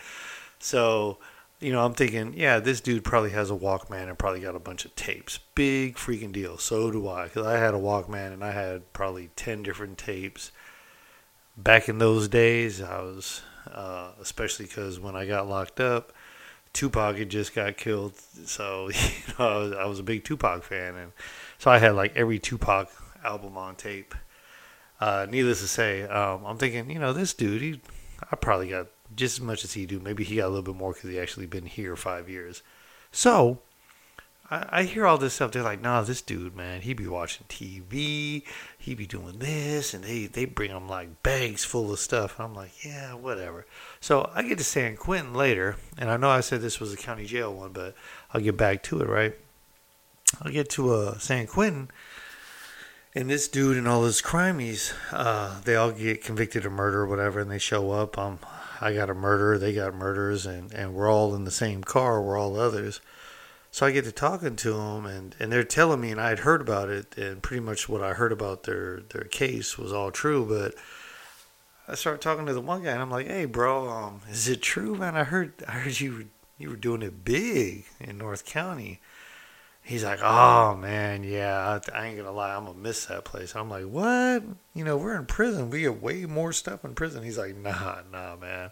So, 0.61 1.19
you 1.65 1.73
know, 1.73 1.85
I'm 1.85 1.95
thinking, 1.95 2.35
yeah, 2.37 2.61
this 2.61 2.81
dude 2.81 3.05
probably 3.05 3.31
has 3.31 3.51
a 3.51 3.55
Walkman 3.55 4.09
and 4.09 4.19
probably 4.19 4.41
got 4.41 4.55
a 4.55 4.61
bunch 4.61 4.85
of 4.85 4.95
tapes. 4.97 5.39
Big 5.55 5.97
freaking 5.97 6.33
deal. 6.33 6.59
So 6.59 6.91
do 6.91 7.09
I. 7.09 7.25
Because 7.25 7.47
I 7.47 7.59
had 7.59 7.75
a 7.75 7.79
Walkman 7.79 8.33
and 8.33 8.45
I 8.45 8.53
had 8.53 8.93
probably 8.93 9.31
10 9.37 9.63
different 9.63 9.99
tapes 9.99 10.53
back 11.57 11.89
in 11.89 11.99
those 11.99 12.29
days, 12.29 12.81
I 12.81 13.01
was, 13.01 13.43
uh, 13.71 14.11
especially 14.21 14.67
because 14.67 14.99
when 14.99 15.17
I 15.17 15.27
got 15.27 15.49
locked 15.49 15.81
up, 15.81 16.13
Tupac 16.73 17.17
had 17.17 17.29
just 17.29 17.55
got 17.55 17.77
killed. 17.77 18.15
So, 18.47 18.89
you 18.95 19.35
know, 19.39 19.49
I 19.49 19.57
was, 19.57 19.73
I 19.73 19.85
was, 19.87 19.99
a 20.01 20.03
big 20.05 20.25
Tupac 20.25 20.63
fan. 20.65 20.97
And 20.97 21.13
so 21.59 21.71
I 21.71 21.79
had 21.79 21.95
like 21.95 22.17
every 22.17 22.39
Tupac 22.39 22.91
album 23.25 23.57
on 23.57 23.77
tape. 23.77 24.15
Uh, 25.01 25.27
needless 25.29 25.61
to 25.61 25.69
say, 25.69 26.03
um, 26.03 26.45
I'm 26.45 26.57
thinking, 26.57 26.91
you 26.91 26.99
know, 26.99 27.13
this 27.13 27.35
dude, 27.35 27.63
he, 27.63 27.81
I 28.31 28.37
probably 28.37 28.71
got 28.71 28.87
just 29.17 29.39
as 29.39 29.45
much 29.45 29.65
as 29.65 29.73
he 29.73 29.87
do. 29.87 30.01
Maybe 30.01 30.25
he 30.25 30.37
got 30.37 30.47
a 30.47 30.49
little 30.49 30.63
bit 30.63 30.77
more 30.77 30.93
because 30.93 31.11
he 31.11 31.19
actually 31.19 31.47
been 31.47 31.67
here 31.67 31.97
five 31.97 32.29
years. 32.29 32.63
So 33.13 33.61
I, 34.51 34.67
I 34.71 34.83
hear 34.85 35.07
all 35.07 35.19
this 35.19 35.35
stuff. 35.35 35.53
They're 35.53 35.63
like, 35.63 35.81
nah, 35.81 36.03
this 36.03 36.23
dude, 36.23 36.57
man, 36.57 36.83
he 36.83 36.95
be 36.95 37.07
watching 37.07 37.47
TV, 37.49 38.43
he 38.79 38.95
be 38.95 39.07
doing 39.07 39.39
this, 39.39 39.95
and 39.95 40.05
they, 40.05 40.27
they 40.27 40.45
bring 40.45 40.71
him 40.71 40.89
like 40.89 41.23
bags 41.23 41.65
full 41.65 41.93
of 41.93 41.99
stuff. 41.99 42.39
I'm 42.39 42.55
like, 42.55 42.85
yeah, 42.85 43.15
whatever. 43.15 43.67
So 44.01 44.31
I 44.35 44.43
get 44.43 44.59
to 44.59 44.65
San 44.65 44.97
Quentin 44.97 45.35
later, 45.35 45.77
and 45.97 46.11
I 46.11 46.17
know 46.17 46.31
I 46.31 46.41
said 46.41 46.61
this 46.61 46.81
was 46.81 46.93
a 46.93 46.97
county 46.97 47.27
jail 47.27 47.55
one, 47.55 47.73
but 47.73 47.95
I'll 48.33 48.41
get 48.41 48.57
back 48.57 48.83
to 48.85 49.01
it, 49.01 49.09
right? 49.09 49.35
I'll 50.43 50.53
get 50.53 50.69
to 50.71 50.93
uh, 50.93 51.19
San 51.19 51.47
Quentin, 51.47 51.91
and 53.15 53.31
this 53.31 53.47
dude 53.47 53.77
and 53.77 53.87
all 53.87 54.05
his 54.05 54.21
crimies, 54.21 54.93
uh, 55.13 55.61
they 55.61 55.77
all 55.77 55.93
get 55.93 56.25
convicted 56.25 56.67
of 56.67 56.73
murder 56.73 57.03
or 57.03 57.07
whatever, 57.07 57.41
and 57.41 57.51
they 57.51 57.59
show 57.59 57.93
up. 57.93 58.19
Um, 58.19 58.41
I 58.81 58.95
got 58.95 59.11
a 59.11 59.15
murder, 59.15 59.59
they 59.59 59.73
got 59.73 59.95
murders, 59.95 60.47
and, 60.47 60.73
and 60.73 60.95
we're 60.95 61.11
all 61.11 61.35
in 61.35 61.45
the 61.45 61.51
same 61.51 61.85
car. 61.85 62.21
We're 62.23 62.39
all 62.39 62.59
others. 62.59 63.01
So 63.71 63.87
I 63.87 63.91
get 63.91 64.05
to 64.05 64.13
talking 64.13 64.57
to 64.57 64.73
them, 64.73 65.07
and, 65.07 65.35
and 65.41 65.53
they're 65.53 65.65
telling 65.65 66.01
me, 66.01 66.11
and 66.13 66.21
I 66.21 66.29
had 66.29 66.41
heard 66.41 66.61
about 66.61 66.91
it, 66.91 67.19
and 67.19 67.43
pretty 67.43 67.61
much 67.61 67.89
what 67.89 68.03
I 68.03 68.13
heard 68.13 68.33
about 68.33 68.63
their, 68.63 69.01
their 69.11 69.25
case 69.25 69.77
was 69.77 69.93
all 69.93 70.11
true. 70.11 70.47
But 70.47 70.75
I 71.89 71.97
started 71.97 72.21
talking 72.23 72.47
to 72.47 72.55
the 72.55 72.61
one 72.61 72.83
guy, 72.83 72.93
and 72.93 73.03
I'm 73.03 73.11
like, 73.11 73.27
"Hey, 73.27 73.45
bro, 73.47 73.89
um, 73.89 74.21
is 74.31 74.49
it 74.49 74.63
true, 74.63 74.95
man? 74.95 75.17
I 75.17 75.25
heard 75.25 75.53
I 75.67 75.73
heard 75.73 76.01
you 76.01 76.13
were 76.13 76.25
you 76.57 76.71
were 76.71 76.77
doing 76.77 77.03
it 77.03 77.25
big 77.25 77.87
in 78.01 78.17
North 78.17 78.47
County." 78.47 79.01
He's 79.85 80.03
like, 80.03 80.21
"Oh 80.23 80.75
man, 80.75 81.25
yeah, 81.25 81.79
I, 81.93 82.07
ain't 82.07 82.17
gonna 82.17 82.33
lie, 82.33 82.55
I'm 82.55 82.65
gonna 82.65 82.79
miss 82.79 83.05
that 83.07 83.27
place." 83.27 83.55
I'm 83.55 83.69
like, 83.69 83.85
"What? 83.85 84.43
You 84.75 84.83
know, 84.83 84.97
we're 84.97 85.15
in 85.15 85.27
prison. 85.27 85.69
We 85.69 85.83
get 85.83 86.01
way 86.03 86.25
more 86.25 86.55
stuff 86.55 86.87
in 86.87 86.95
prison." 86.95 87.23
He's 87.23 87.37
like, 87.37 87.55
"Nah, 87.55 87.99
nah, 88.11 88.35
man. 88.37 88.71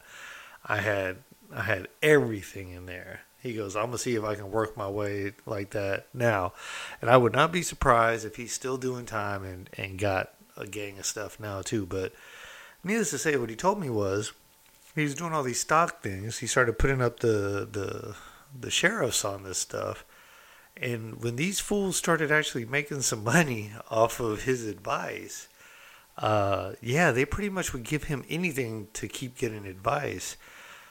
I 0.64 0.78
had 0.78 1.18
I 1.54 1.62
had 1.62 1.88
everything 2.02 2.70
in 2.70 2.86
there." 2.86 3.20
He 3.42 3.52
goes, 3.52 3.76
"I'm 3.76 3.86
gonna 3.86 3.98
see 3.98 4.14
if 4.14 4.24
I 4.24 4.36
can 4.36 4.50
work 4.50 4.74
my 4.74 4.88
way 4.88 5.32
like 5.44 5.70
that 5.72 6.06
now," 6.14 6.54
and 7.02 7.10
I 7.10 7.18
would 7.18 7.34
not 7.34 7.52
be 7.52 7.62
surprised 7.62 8.24
if 8.24 8.36
he's 8.36 8.54
still 8.54 8.78
doing 8.78 9.04
time 9.04 9.44
and 9.44 9.68
and 9.76 9.98
got 9.98 10.32
a 10.56 10.66
gang 10.66 10.98
of 10.98 11.04
stuff 11.04 11.38
now 11.38 11.60
too. 11.60 11.84
But 11.84 12.14
needless 12.82 13.10
to 13.10 13.18
say, 13.18 13.36
what 13.36 13.50
he 13.50 13.56
told 13.56 13.78
me 13.78 13.90
was 13.90 14.32
he 14.94 15.02
was 15.02 15.14
doing 15.14 15.34
all 15.34 15.42
these 15.42 15.60
stock 15.60 16.02
things. 16.02 16.38
He 16.38 16.46
started 16.46 16.78
putting 16.78 17.02
up 17.02 17.20
the 17.20 17.68
the 17.70 18.16
the 18.58 18.70
sheriffs 18.70 19.26
on 19.26 19.42
this 19.42 19.58
stuff 19.58 20.06
and 20.76 21.22
when 21.22 21.36
these 21.36 21.60
fools 21.60 21.96
started 21.96 22.30
actually 22.30 22.64
making 22.64 23.02
some 23.02 23.24
money 23.24 23.72
off 23.90 24.20
of 24.20 24.44
his 24.44 24.66
advice, 24.66 25.48
uh, 26.18 26.72
yeah, 26.80 27.10
they 27.10 27.24
pretty 27.24 27.48
much 27.48 27.72
would 27.72 27.84
give 27.84 28.04
him 28.04 28.24
anything 28.28 28.88
to 28.94 29.08
keep 29.08 29.36
getting 29.36 29.66
advice. 29.66 30.36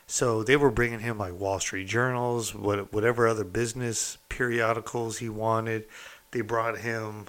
So 0.08 0.44
they 0.44 0.58
were 0.58 0.72
bringing 0.72 1.00
him 1.00 1.18
like 1.18 1.34
Wall 1.34 1.60
Street 1.60 1.88
journals, 1.88 2.54
what, 2.54 2.92
whatever 2.92 3.28
other 3.28 3.44
business 3.44 4.18
periodicals 4.30 5.20
he 5.20 5.30
wanted. 5.30 5.86
They 6.32 6.42
brought 6.42 6.80
him 6.80 7.28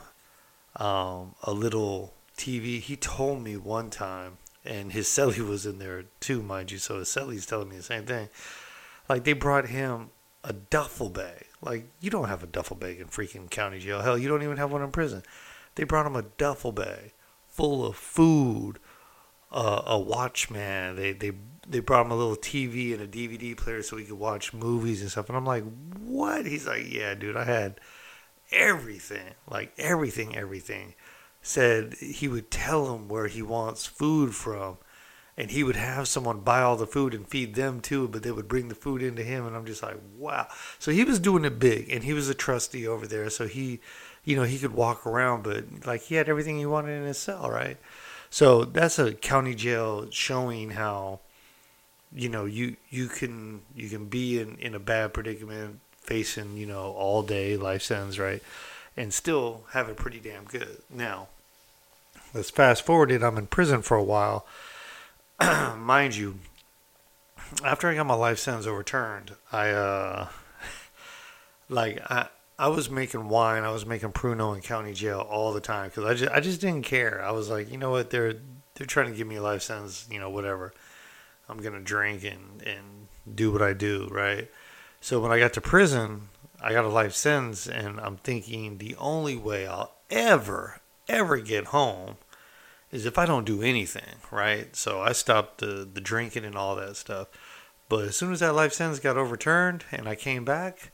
um, 0.76 1.34
a 1.42 1.52
little 1.52 2.14
TV. 2.36 2.80
He 2.80 2.96
told 2.96 3.42
me 3.42 3.56
one 3.56 3.90
time, 3.90 4.38
and 4.64 4.92
his 4.92 5.06
celly 5.08 5.46
was 5.46 5.66
in 5.66 5.78
there 5.78 6.04
too, 6.20 6.42
mind 6.42 6.72
you. 6.72 6.78
So 6.78 6.98
his 6.98 7.08
celly's 7.08 7.46
telling 7.46 7.68
me 7.68 7.76
the 7.76 7.82
same 7.82 8.04
thing. 8.04 8.28
Like 9.08 9.24
they 9.24 9.32
brought 9.32 9.68
him 9.68 10.10
a 10.42 10.52
duffel 10.52 11.08
bag 11.08 11.46
like, 11.62 11.88
you 12.00 12.10
don't 12.10 12.28
have 12.28 12.42
a 12.42 12.46
duffel 12.46 12.76
bag 12.76 13.00
in 13.00 13.06
freaking 13.06 13.48
county 13.48 13.78
jail. 13.78 14.00
Hell, 14.00 14.18
you 14.18 14.28
don't 14.28 14.42
even 14.42 14.56
have 14.56 14.72
one 14.72 14.82
in 14.82 14.90
prison. 14.90 15.22
They 15.76 15.84
brought 15.84 16.06
him 16.06 16.16
a 16.16 16.22
duffel 16.22 16.72
bag 16.72 17.12
full 17.46 17.86
of 17.86 17.96
food, 17.96 18.78
uh, 19.50 19.82
a 19.86 19.98
watchman. 19.98 20.96
They, 20.96 21.12
they, 21.12 21.32
they 21.66 21.80
brought 21.80 22.06
him 22.06 22.12
a 22.12 22.16
little 22.16 22.36
TV 22.36 22.92
and 22.92 23.02
a 23.02 23.06
DVD 23.06 23.56
player 23.56 23.82
so 23.82 23.96
he 23.96 24.04
could 24.04 24.18
watch 24.18 24.52
movies 24.52 25.00
and 25.00 25.10
stuff. 25.10 25.28
And 25.28 25.38
I'm 25.38 25.46
like, 25.46 25.64
what? 26.04 26.46
He's 26.46 26.66
like, 26.66 26.90
yeah, 26.90 27.14
dude, 27.14 27.36
I 27.36 27.44
had 27.44 27.80
everything. 28.50 29.34
Like, 29.48 29.72
everything, 29.78 30.36
everything. 30.36 30.94
Said 31.44 31.94
he 31.94 32.28
would 32.28 32.50
tell 32.52 32.94
him 32.94 33.08
where 33.08 33.26
he 33.26 33.42
wants 33.42 33.84
food 33.84 34.34
from 34.34 34.78
and 35.36 35.50
he 35.50 35.64
would 35.64 35.76
have 35.76 36.08
someone 36.08 36.40
buy 36.40 36.60
all 36.60 36.76
the 36.76 36.86
food 36.86 37.14
and 37.14 37.26
feed 37.26 37.54
them 37.54 37.80
too, 37.80 38.06
but 38.08 38.22
they 38.22 38.30
would 38.30 38.48
bring 38.48 38.68
the 38.68 38.74
food 38.74 39.02
into 39.02 39.22
him, 39.22 39.46
and 39.46 39.56
I'm 39.56 39.64
just 39.64 39.82
like, 39.82 39.96
wow. 40.18 40.46
So 40.78 40.90
he 40.90 41.04
was 41.04 41.18
doing 41.18 41.44
it 41.44 41.58
big, 41.58 41.90
and 41.90 42.04
he 42.04 42.12
was 42.12 42.28
a 42.28 42.34
trustee 42.34 42.86
over 42.86 43.06
there, 43.06 43.30
so 43.30 43.46
he, 43.46 43.80
you 44.24 44.36
know, 44.36 44.42
he 44.42 44.58
could 44.58 44.74
walk 44.74 45.06
around, 45.06 45.42
but 45.42 45.64
like 45.86 46.02
he 46.02 46.16
had 46.16 46.28
everything 46.28 46.58
he 46.58 46.66
wanted 46.66 46.92
in 46.92 47.06
his 47.06 47.18
cell, 47.18 47.50
right? 47.50 47.78
So 48.28 48.64
that's 48.64 48.98
a 48.98 49.14
county 49.14 49.54
jail 49.54 50.10
showing 50.10 50.70
how, 50.70 51.20
you 52.14 52.28
know, 52.28 52.44
you 52.44 52.76
you 52.90 53.08
can 53.08 53.62
you 53.74 53.88
can 53.88 54.06
be 54.06 54.38
in 54.38 54.56
in 54.58 54.74
a 54.74 54.78
bad 54.78 55.14
predicament, 55.14 55.80
facing 55.96 56.56
you 56.56 56.66
know 56.66 56.92
all 56.92 57.22
day 57.22 57.56
life 57.56 57.82
sentence, 57.82 58.18
right, 58.18 58.42
and 58.96 59.12
still 59.14 59.64
have 59.72 59.88
it 59.88 59.96
pretty 59.96 60.20
damn 60.20 60.44
good. 60.44 60.82
Now, 60.90 61.28
let's 62.34 62.50
fast 62.50 62.84
forward 62.84 63.10
it. 63.10 63.22
I'm 63.22 63.38
in 63.38 63.46
prison 63.46 63.82
for 63.82 63.96
a 63.96 64.04
while 64.04 64.46
mind 65.76 66.16
you, 66.16 66.38
after 67.64 67.88
I 67.88 67.94
got 67.94 68.06
my 68.06 68.14
life 68.14 68.38
sentence 68.38 68.66
overturned, 68.66 69.32
I 69.50 69.70
uh, 69.70 70.28
like 71.68 72.00
I 72.10 72.28
I 72.58 72.68
was 72.68 72.90
making 72.90 73.28
wine, 73.28 73.64
I 73.64 73.70
was 73.70 73.86
making 73.86 74.12
Pruno 74.12 74.54
in 74.54 74.62
county 74.62 74.92
jail 74.92 75.20
all 75.20 75.52
the 75.52 75.60
time 75.60 75.88
because 75.88 76.04
I 76.04 76.14
just 76.14 76.32
I 76.32 76.40
just 76.40 76.60
didn't 76.60 76.84
care. 76.84 77.22
I 77.24 77.32
was 77.32 77.50
like, 77.50 77.70
you 77.70 77.78
know 77.78 77.90
what, 77.90 78.10
they're 78.10 78.34
they're 78.74 78.86
trying 78.86 79.10
to 79.10 79.16
give 79.16 79.26
me 79.26 79.36
a 79.36 79.42
life 79.42 79.62
sentence, 79.62 80.06
you 80.10 80.18
know, 80.18 80.30
whatever. 80.30 80.72
I'm 81.48 81.58
gonna 81.58 81.80
drink 81.80 82.24
and 82.24 82.62
and 82.62 83.08
do 83.34 83.52
what 83.52 83.62
I 83.62 83.72
do, 83.72 84.08
right? 84.10 84.50
So 85.00 85.20
when 85.20 85.32
I 85.32 85.38
got 85.38 85.52
to 85.54 85.60
prison, 85.60 86.28
I 86.60 86.72
got 86.72 86.84
a 86.84 86.88
life 86.88 87.14
sentence, 87.14 87.66
and 87.66 87.98
I'm 88.00 88.16
thinking 88.16 88.78
the 88.78 88.94
only 88.96 89.36
way 89.36 89.66
I'll 89.66 89.94
ever 90.10 90.80
ever 91.08 91.38
get 91.38 91.66
home 91.66 92.16
is 92.92 93.06
if 93.06 93.18
I 93.18 93.26
don't 93.26 93.46
do 93.46 93.62
anything, 93.62 94.20
right? 94.30 94.76
So 94.76 95.00
I 95.00 95.12
stopped 95.12 95.58
the, 95.58 95.88
the 95.90 96.00
drinking 96.00 96.44
and 96.44 96.54
all 96.54 96.76
that 96.76 96.96
stuff. 96.96 97.28
But 97.88 98.04
as 98.04 98.16
soon 98.16 98.32
as 98.32 98.40
that 98.40 98.54
life 98.54 98.72
sentence 98.72 99.00
got 99.00 99.16
overturned 99.16 99.84
and 99.90 100.08
I 100.08 100.14
came 100.14 100.44
back, 100.44 100.92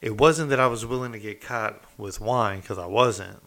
it 0.00 0.16
wasn't 0.16 0.50
that 0.50 0.60
I 0.60 0.68
was 0.68 0.86
willing 0.86 1.12
to 1.12 1.18
get 1.18 1.40
caught 1.40 1.82
with 1.98 2.20
wine 2.20 2.60
because 2.60 2.78
I 2.78 2.86
wasn't. 2.86 3.42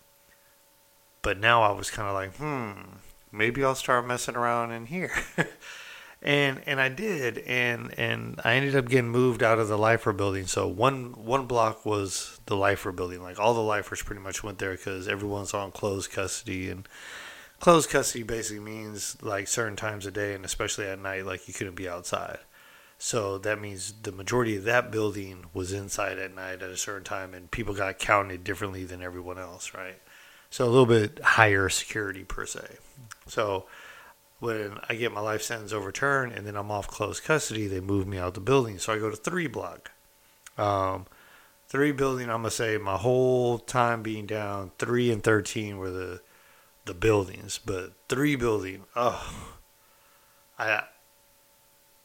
But 1.22 1.39
now 1.39 1.63
I 1.63 1.72
was 1.72 1.89
kind 1.89 2.08
of 2.08 2.13
like, 2.13 2.36
hmm, 2.36 2.98
maybe 3.32 3.63
I'll 3.63 3.75
start 3.75 4.05
messing 4.05 4.36
around 4.36 4.72
in 4.72 4.86
here. 4.86 5.12
and 6.22 6.62
and 6.65 6.79
I 6.82 6.89
did, 6.89 7.39
and 7.39 7.98
and 7.98 8.39
I 8.43 8.55
ended 8.55 8.75
up 8.75 8.89
getting 8.89 9.10
moved 9.10 9.41
out 9.41 9.58
of 9.58 9.70
the 9.70 9.77
lifer 9.77 10.12
building. 10.12 10.48
So 10.48 10.67
one 10.67 11.13
one 11.13 11.46
block 11.46 11.86
was 11.86 12.39
the 12.46 12.58
lifer 12.58 12.91
building. 12.91 13.22
Like 13.24 13.39
all 13.39 13.53
the 13.53 13.62
lifers 13.62 14.01
pretty 14.01 14.22
much 14.22 14.43
went 14.43 14.60
there 14.60 14.72
because 14.72 15.08
everyone's 15.08 15.53
on 15.53 15.72
closed 15.72 16.12
custody 16.12 16.70
and 16.70 16.88
closed 17.63 17.89
custody 17.89 18.24
basically 18.24 18.60
means 18.60 19.15
like 19.22 19.48
certain 19.48 19.77
times 19.77 20.05
a 20.05 20.12
day 20.12 20.34
and 20.34 20.43
especially 20.43 20.86
at 20.86 21.00
night 21.00 21.25
like 21.25 21.48
you 21.48 21.53
couldn't 21.53 21.75
be 21.75 21.88
outside. 21.88 22.39
So 22.98 23.38
that 23.38 23.62
means 23.62 23.93
the 24.03 24.12
majority 24.12 24.58
of 24.58 24.65
that 24.65 24.91
building 24.91 25.46
was 25.53 25.72
inside 25.72 26.20
at 26.20 26.36
night 26.36 26.62
at 26.62 26.70
a 26.70 26.75
certain 26.75 27.05
time 27.05 27.34
and 27.34 27.50
people 27.50 27.74
got 27.74 28.00
counted 28.00 28.43
differently 28.43 28.84
than 28.84 29.01
everyone 29.01 29.39
else 29.39 29.74
right? 29.74 29.98
So 30.50 30.65
a 30.65 30.67
little 30.67 30.86
bit 30.86 31.22
higher 31.24 31.70
security 31.70 32.25
per 32.25 32.46
se. 32.46 32.67
So 33.27 33.65
when 34.41 34.77
i 34.89 34.96
get 34.96 35.13
my 35.13 35.22
life 35.22 35.41
sentence 35.41 35.72
overturned 35.72 36.34
and 36.34 36.46
then 36.46 36.58
i'm 36.58 36.70
off 36.70 36.89
closed 36.89 37.24
custody 37.24 37.67
they 37.67 37.79
move 37.79 38.05
me 38.05 38.17
out 38.17 38.34
the 38.34 38.41
building. 38.41 38.77
So 38.77 38.91
i 38.91 39.00
go 39.00 39.10
to 39.10 39.15
three 39.15 39.48
block. 39.48 39.91
Um, 40.58 41.05
three 41.70 41.93
building 41.93 42.29
i'm 42.29 42.39
gonna 42.41 42.51
say 42.51 42.77
my 42.77 42.98
whole 42.98 43.58
time 43.58 44.03
being 44.03 44.25
down 44.25 44.72
three 44.77 45.10
and 45.12 45.24
13 45.24 45.77
were 45.77 45.91
the 45.91 46.22
the 46.85 46.93
buildings, 46.93 47.59
but 47.63 47.93
three 48.09 48.35
building, 48.35 48.83
oh, 48.95 49.55
I 50.57 50.83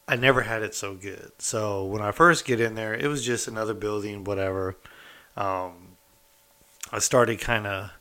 I 0.07 0.15
never 0.15 0.41
had 0.41 0.63
it 0.63 0.73
so 0.73 0.95
good. 0.95 1.33
So 1.37 1.85
when 1.85 2.01
I 2.01 2.11
first 2.11 2.45
get 2.45 2.59
in 2.59 2.75
there, 2.75 2.95
it 2.95 3.07
was 3.07 3.23
just 3.23 3.47
another 3.47 3.75
building, 3.75 4.23
whatever. 4.23 4.75
Um, 5.37 5.97
I 6.91 6.97
started 6.97 7.39
kind 7.39 7.67
of 7.67 7.91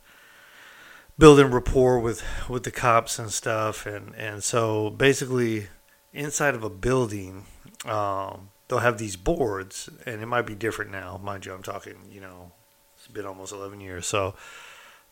building 1.19 1.51
rapport 1.51 1.99
with 1.99 2.23
with 2.49 2.63
the 2.65 2.71
cops 2.71 3.19
and 3.19 3.31
stuff, 3.31 3.85
and 3.85 4.15
and 4.15 4.43
so 4.43 4.91
basically 4.91 5.69
inside 6.15 6.55
of 6.55 6.65
a 6.65 6.71
building, 6.71 7.45
um, 7.85 8.49
they'll 8.69 8.79
have 8.79 8.99
these 8.99 9.17
boards, 9.17 9.91
and 10.07 10.23
it 10.23 10.27
might 10.27 10.47
be 10.47 10.55
different 10.55 10.91
now, 10.91 11.21
mind 11.23 11.45
you. 11.45 11.53
I'm 11.53 11.63
talking, 11.63 11.97
you 12.11 12.21
know, 12.21 12.53
it's 12.97 13.09
been 13.09 13.27
almost 13.27 13.53
11 13.53 13.81
years, 13.81 14.07
so 14.07 14.35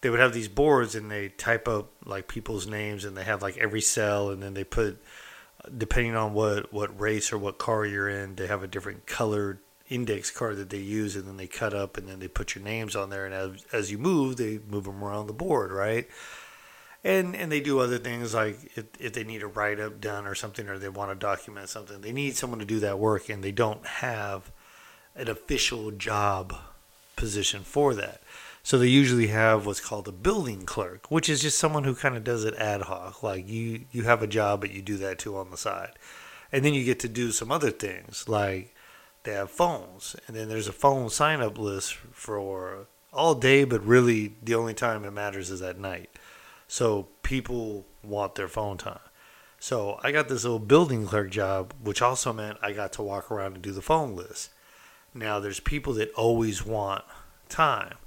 they 0.06 0.10
would 0.10 0.20
have 0.20 0.32
these 0.32 0.46
boards 0.46 0.94
and 0.94 1.10
they 1.10 1.30
type 1.30 1.66
up 1.66 1.90
like 2.04 2.28
people's 2.28 2.68
names 2.68 3.04
and 3.04 3.16
they 3.16 3.24
have 3.24 3.42
like 3.42 3.56
every 3.56 3.80
cell 3.80 4.30
and 4.30 4.40
then 4.40 4.54
they 4.54 4.62
put 4.62 5.02
depending 5.76 6.14
on 6.14 6.32
what 6.32 6.72
what 6.72 7.00
race 7.00 7.32
or 7.32 7.38
what 7.38 7.58
car 7.58 7.84
you're 7.84 8.08
in 8.08 8.36
they 8.36 8.46
have 8.46 8.62
a 8.62 8.68
different 8.68 9.04
colored 9.04 9.58
index 9.88 10.30
card 10.30 10.58
that 10.58 10.70
they 10.70 10.78
use 10.78 11.16
and 11.16 11.26
then 11.26 11.36
they 11.36 11.48
cut 11.48 11.74
up 11.74 11.96
and 11.96 12.06
then 12.08 12.20
they 12.20 12.28
put 12.28 12.54
your 12.54 12.62
names 12.62 12.94
on 12.94 13.10
there 13.10 13.26
and 13.26 13.34
as, 13.34 13.66
as 13.72 13.90
you 13.90 13.98
move 13.98 14.36
they 14.36 14.60
move 14.70 14.84
them 14.84 15.02
around 15.02 15.26
the 15.26 15.32
board 15.32 15.72
right 15.72 16.06
and 17.02 17.34
and 17.34 17.50
they 17.50 17.60
do 17.60 17.80
other 17.80 17.98
things 17.98 18.32
like 18.32 18.60
if, 18.76 18.84
if 19.00 19.12
they 19.12 19.24
need 19.24 19.42
a 19.42 19.46
write 19.48 19.80
up 19.80 20.00
done 20.00 20.24
or 20.24 20.36
something 20.36 20.68
or 20.68 20.78
they 20.78 20.88
want 20.88 21.10
to 21.10 21.16
document 21.16 21.68
something 21.68 22.00
they 22.00 22.12
need 22.12 22.36
someone 22.36 22.60
to 22.60 22.64
do 22.64 22.78
that 22.78 23.00
work 23.00 23.28
and 23.28 23.42
they 23.42 23.50
don't 23.50 23.84
have 23.84 24.52
an 25.16 25.28
official 25.28 25.90
job 25.90 26.54
position 27.16 27.62
for 27.64 27.94
that. 27.94 28.20
So 28.66 28.78
they 28.78 28.88
usually 28.88 29.28
have 29.28 29.64
what's 29.64 29.78
called 29.78 30.08
a 30.08 30.12
building 30.12 30.62
clerk, 30.64 31.08
which 31.08 31.28
is 31.28 31.40
just 31.40 31.56
someone 31.56 31.84
who 31.84 31.94
kind 31.94 32.16
of 32.16 32.24
does 32.24 32.42
it 32.42 32.56
ad 32.56 32.82
hoc. 32.82 33.22
Like 33.22 33.48
you, 33.48 33.84
you 33.92 34.02
have 34.02 34.24
a 34.24 34.26
job, 34.26 34.60
but 34.60 34.72
you 34.72 34.82
do 34.82 34.96
that 34.96 35.20
too 35.20 35.36
on 35.36 35.52
the 35.52 35.56
side, 35.56 35.92
and 36.50 36.64
then 36.64 36.74
you 36.74 36.82
get 36.84 36.98
to 36.98 37.08
do 37.08 37.30
some 37.30 37.52
other 37.52 37.70
things 37.70 38.28
like 38.28 38.74
they 39.22 39.34
have 39.34 39.52
phones, 39.52 40.16
and 40.26 40.36
then 40.36 40.48
there's 40.48 40.66
a 40.66 40.72
phone 40.72 41.10
sign 41.10 41.40
up 41.40 41.58
list 41.58 41.94
for 42.10 42.88
all 43.12 43.36
day, 43.36 43.62
but 43.62 43.86
really 43.86 44.34
the 44.42 44.56
only 44.56 44.74
time 44.74 45.04
it 45.04 45.12
matters 45.12 45.48
is 45.48 45.62
at 45.62 45.78
night. 45.78 46.10
So 46.66 47.06
people 47.22 47.86
want 48.02 48.34
their 48.34 48.48
phone 48.48 48.78
time. 48.78 48.98
So 49.60 50.00
I 50.02 50.10
got 50.10 50.28
this 50.28 50.42
little 50.42 50.58
building 50.58 51.06
clerk 51.06 51.30
job, 51.30 51.72
which 51.80 52.02
also 52.02 52.32
meant 52.32 52.58
I 52.60 52.72
got 52.72 52.92
to 52.94 53.02
walk 53.04 53.30
around 53.30 53.54
and 53.54 53.62
do 53.62 53.70
the 53.70 53.80
phone 53.80 54.16
list. 54.16 54.50
Now 55.14 55.38
there's 55.38 55.60
people 55.60 55.92
that 55.92 56.12
always 56.14 56.66
want 56.66 57.04
time. 57.48 57.98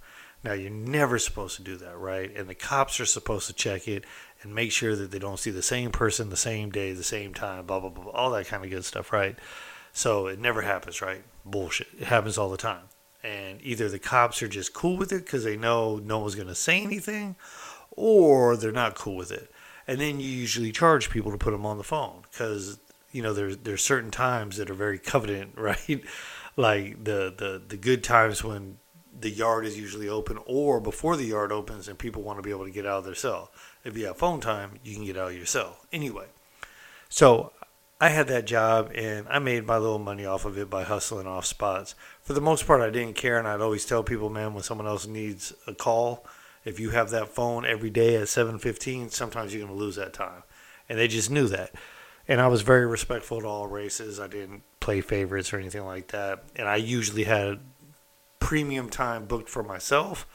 Now, 0.43 0.53
you're 0.53 0.69
never 0.69 1.19
supposed 1.19 1.57
to 1.57 1.63
do 1.63 1.75
that, 1.77 1.97
right? 1.97 2.33
And 2.35 2.47
the 2.47 2.55
cops 2.55 2.99
are 2.99 3.05
supposed 3.05 3.47
to 3.47 3.53
check 3.53 3.87
it 3.87 4.05
and 4.41 4.55
make 4.55 4.71
sure 4.71 4.95
that 4.95 5.11
they 5.11 5.19
don't 5.19 5.39
see 5.39 5.51
the 5.51 5.61
same 5.61 5.91
person 5.91 6.29
the 6.29 6.37
same 6.37 6.69
day, 6.69 6.93
the 6.93 7.03
same 7.03 7.33
time, 7.33 7.65
blah, 7.65 7.79
blah, 7.79 7.89
blah, 7.89 8.11
all 8.11 8.31
that 8.31 8.47
kind 8.47 8.63
of 8.63 8.69
good 8.69 8.85
stuff, 8.85 9.11
right? 9.11 9.37
So 9.91 10.27
it 10.27 10.39
never 10.39 10.61
happens, 10.61 11.01
right? 11.01 11.23
Bullshit. 11.45 11.87
It 11.99 12.05
happens 12.05 12.37
all 12.37 12.49
the 12.49 12.57
time. 12.57 12.83
And 13.21 13.59
either 13.61 13.89
the 13.89 13.99
cops 13.99 14.41
are 14.41 14.47
just 14.47 14.73
cool 14.73 14.95
with 14.95 15.11
it 15.11 15.25
because 15.25 15.43
they 15.43 15.57
know 15.57 15.97
no 15.97 16.19
one's 16.19 16.35
going 16.35 16.47
to 16.47 16.55
say 16.55 16.81
anything, 16.81 17.35
or 17.91 18.55
they're 18.55 18.71
not 18.71 18.95
cool 18.95 19.17
with 19.17 19.31
it. 19.31 19.51
And 19.87 19.99
then 19.99 20.21
you 20.21 20.29
usually 20.29 20.71
charge 20.71 21.09
people 21.09 21.31
to 21.31 21.37
put 21.37 21.51
them 21.51 21.65
on 21.65 21.77
the 21.77 21.83
phone 21.83 22.23
because, 22.31 22.79
you 23.11 23.21
know, 23.21 23.33
there's, 23.33 23.57
there's 23.57 23.83
certain 23.83 24.11
times 24.11 24.55
that 24.55 24.69
are 24.69 24.75
very 24.75 24.99
covenant, 24.99 25.53
right? 25.57 26.01
like 26.55 27.03
the, 27.03 27.33
the, 27.35 27.61
the 27.67 27.77
good 27.77 28.03
times 28.03 28.43
when 28.43 28.77
the 29.19 29.29
yard 29.29 29.65
is 29.65 29.77
usually 29.77 30.07
open 30.07 30.39
or 30.45 30.79
before 30.79 31.17
the 31.17 31.25
yard 31.25 31.51
opens 31.51 31.87
and 31.87 31.97
people 31.97 32.21
want 32.21 32.37
to 32.37 32.43
be 32.43 32.51
able 32.51 32.65
to 32.65 32.71
get 32.71 32.85
out 32.85 32.99
of 32.99 33.05
their 33.05 33.15
cell. 33.15 33.51
If 33.83 33.97
you 33.97 34.05
have 34.07 34.17
phone 34.17 34.39
time, 34.39 34.79
you 34.83 34.95
can 34.95 35.05
get 35.05 35.17
out 35.17 35.31
of 35.31 35.37
your 35.37 35.45
cell. 35.45 35.77
Anyway, 35.91 36.27
so 37.09 37.51
I 38.01 38.09
had 38.09 38.27
that 38.27 38.45
job 38.45 38.91
and 38.95 39.27
I 39.29 39.39
made 39.39 39.65
my 39.65 39.77
little 39.77 39.99
money 39.99 40.25
off 40.25 40.45
of 40.45 40.57
it 40.57 40.69
by 40.69 40.83
hustling 40.83 41.27
off 41.27 41.45
spots. 41.45 41.95
For 42.23 42.33
the 42.33 42.41
most 42.41 42.65
part, 42.65 42.81
I 42.81 42.89
didn't 42.89 43.15
care, 43.15 43.37
and 43.37 43.47
I'd 43.47 43.61
always 43.61 43.85
tell 43.85 44.03
people, 44.03 44.29
man, 44.29 44.53
when 44.53 44.63
someone 44.63 44.87
else 44.87 45.05
needs 45.05 45.51
a 45.67 45.73
call, 45.73 46.25
if 46.63 46.79
you 46.79 46.91
have 46.91 47.09
that 47.09 47.29
phone 47.29 47.65
every 47.65 47.89
day 47.89 48.15
at 48.15 48.27
7:15, 48.27 49.09
sometimes 49.11 49.53
you're 49.53 49.65
going 49.65 49.77
to 49.77 49.83
lose 49.83 49.95
that 49.95 50.13
time, 50.13 50.43
and 50.87 50.97
they 50.97 51.07
just 51.07 51.29
knew 51.29 51.47
that. 51.47 51.73
And 52.27 52.39
I 52.39 52.47
was 52.47 52.61
very 52.61 52.85
respectful 52.85 53.41
to 53.41 53.47
all 53.47 53.67
races. 53.67 54.19
I 54.19 54.27
didn't 54.27 54.61
play 54.79 55.01
favorites 55.01 55.51
or 55.51 55.57
anything 55.57 55.85
like 55.85 56.09
that, 56.09 56.43
and 56.55 56.69
I 56.69 56.75
usually 56.77 57.23
had 57.23 57.59
premium 58.39 58.89
time 58.89 59.25
booked 59.25 59.49
for 59.49 59.63
myself. 59.63 60.27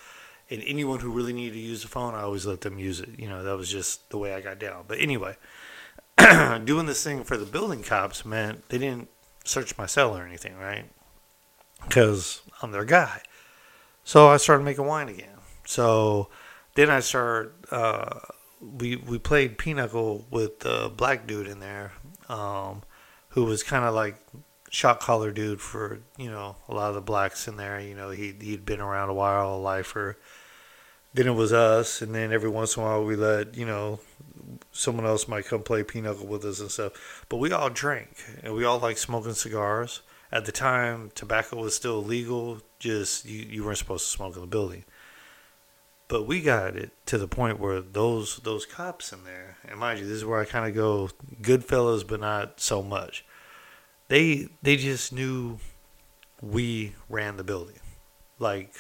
And 0.51 0.63
anyone 0.67 1.01
who 1.01 1.11
really 1.11 1.33
needed 1.33 1.55
to 1.55 1.61
use 1.61 1.83
the 1.83 1.89
phone, 1.89 2.15
I 2.15 2.23
always 2.23 2.45
let 2.45 2.61
them 2.61 2.79
use 2.79 3.01
it. 3.01 3.19
You 3.19 3.29
know, 3.29 3.43
that 3.43 3.57
was 3.57 3.71
just 3.71 4.11
the 4.11 4.19
way 4.19 4.35
I 4.35 4.41
got 4.41 4.59
down. 4.59 4.85
But 4.87 4.99
anyway, 5.01 5.37
doing 6.65 6.87
this 6.87 7.03
thing 7.03 7.25
for 7.25 7.37
the 7.37 7.47
building 7.47 7.83
cops 7.83 8.25
meant 8.25 8.69
they 8.69 8.79
didn't 8.79 9.09
search 9.45 9.77
my 9.79 9.87
cell 9.87 10.17
or 10.17 10.25
anything, 10.25 10.57
right? 10.57 10.85
Because 11.83 12.43
I'm 12.63 12.73
their 12.73 12.85
guy. 12.85 13.23
So 14.05 14.29
I 14.29 14.37
started 14.37 14.65
making 14.65 14.87
wine 14.87 15.09
again. 15.09 15.39
So 15.67 16.29
then 16.75 16.91
I 16.91 17.01
started. 17.01 17.53
Uh, 17.71 18.21
we 18.61 18.97
we 18.97 19.19
played 19.19 19.59
pinochle 19.59 20.27
with 20.31 20.61
the 20.61 20.91
black 20.95 21.27
dude 21.27 21.49
in 21.49 21.61
there, 21.61 21.93
um, 22.29 22.83
who 23.31 23.45
was 23.45 23.63
kind 23.63 23.85
of 23.85 23.95
like 23.95 24.17
shot 24.75 24.99
caller 24.99 25.31
dude 25.31 25.61
for 25.61 26.01
you 26.19 26.29
know 26.29 26.57
a 26.69 26.75
lot 26.75 26.89
of 26.89 26.97
the 26.97 27.01
blacks 27.01 27.47
in 27.47 27.57
there. 27.57 27.79
You 27.81 27.95
know 27.95 28.11
he 28.11 28.35
he'd 28.41 28.67
been 28.67 28.81
around 28.81 29.09
a 29.09 29.15
while, 29.15 29.55
a 29.55 29.57
lifer. 29.57 30.19
Then 31.15 31.29
it 31.29 31.35
was 31.35 31.53
us, 31.53 32.03
and 32.03 32.13
then 32.13 32.33
every 32.33 32.49
once 32.49 32.77
in 32.77 32.83
a 32.83 32.87
while 32.87 33.05
we 33.05 33.15
let 33.15 33.57
you 33.57 33.65
know 33.65 34.01
someone 34.73 35.07
else 35.07 35.29
might 35.29 35.47
come 35.47 35.63
play 35.63 35.85
pinochle 35.85 36.27
with 36.27 36.45
us 36.45 36.59
and 36.59 36.71
stuff. 36.71 37.25
But 37.29 37.37
we 37.37 37.53
all 37.53 37.71
drank, 37.71 38.17
and 38.43 38.55
we 38.55 38.65
all 38.65 38.81
like 38.81 38.99
smoking 38.99 39.35
cigars. 39.35 40.03
At 40.33 40.45
the 40.45 40.53
time, 40.53 41.13
tobacco 41.15 41.61
was 41.61 41.77
still 41.77 42.01
illegal. 42.01 42.61
Just 42.81 43.25
you, 43.25 43.43
you 43.43 43.65
weren't 43.65 43.79
supposed 43.79 44.07
to 44.07 44.11
smoke 44.11 44.35
in 44.35 44.41
the 44.41 44.49
building. 44.49 44.85
But 46.09 46.25
we 46.25 46.43
got 46.43 46.77
it 46.77 46.91
to 47.07 47.17
the 47.17 47.29
point 47.29 47.61
where 47.61 47.81
those 47.81 48.39
those 48.39 48.67
cops 48.67 49.13
in 49.13 49.23
there, 49.23 49.59
and 49.69 49.79
mind 49.79 50.01
you, 50.01 50.07
this 50.07 50.17
is 50.17 50.25
where 50.25 50.41
I 50.41 50.45
kind 50.45 50.67
of 50.67 50.75
go 50.75 51.11
Goodfellas, 51.41 52.05
but 52.05 52.19
not 52.19 52.61
so 52.61 52.83
much 52.83 53.25
they 54.09 54.49
they 54.63 54.77
just 54.77 55.13
knew 55.13 55.59
we 56.41 56.95
ran 57.09 57.37
the 57.37 57.45
building. 57.45 57.81
Like 58.39 58.75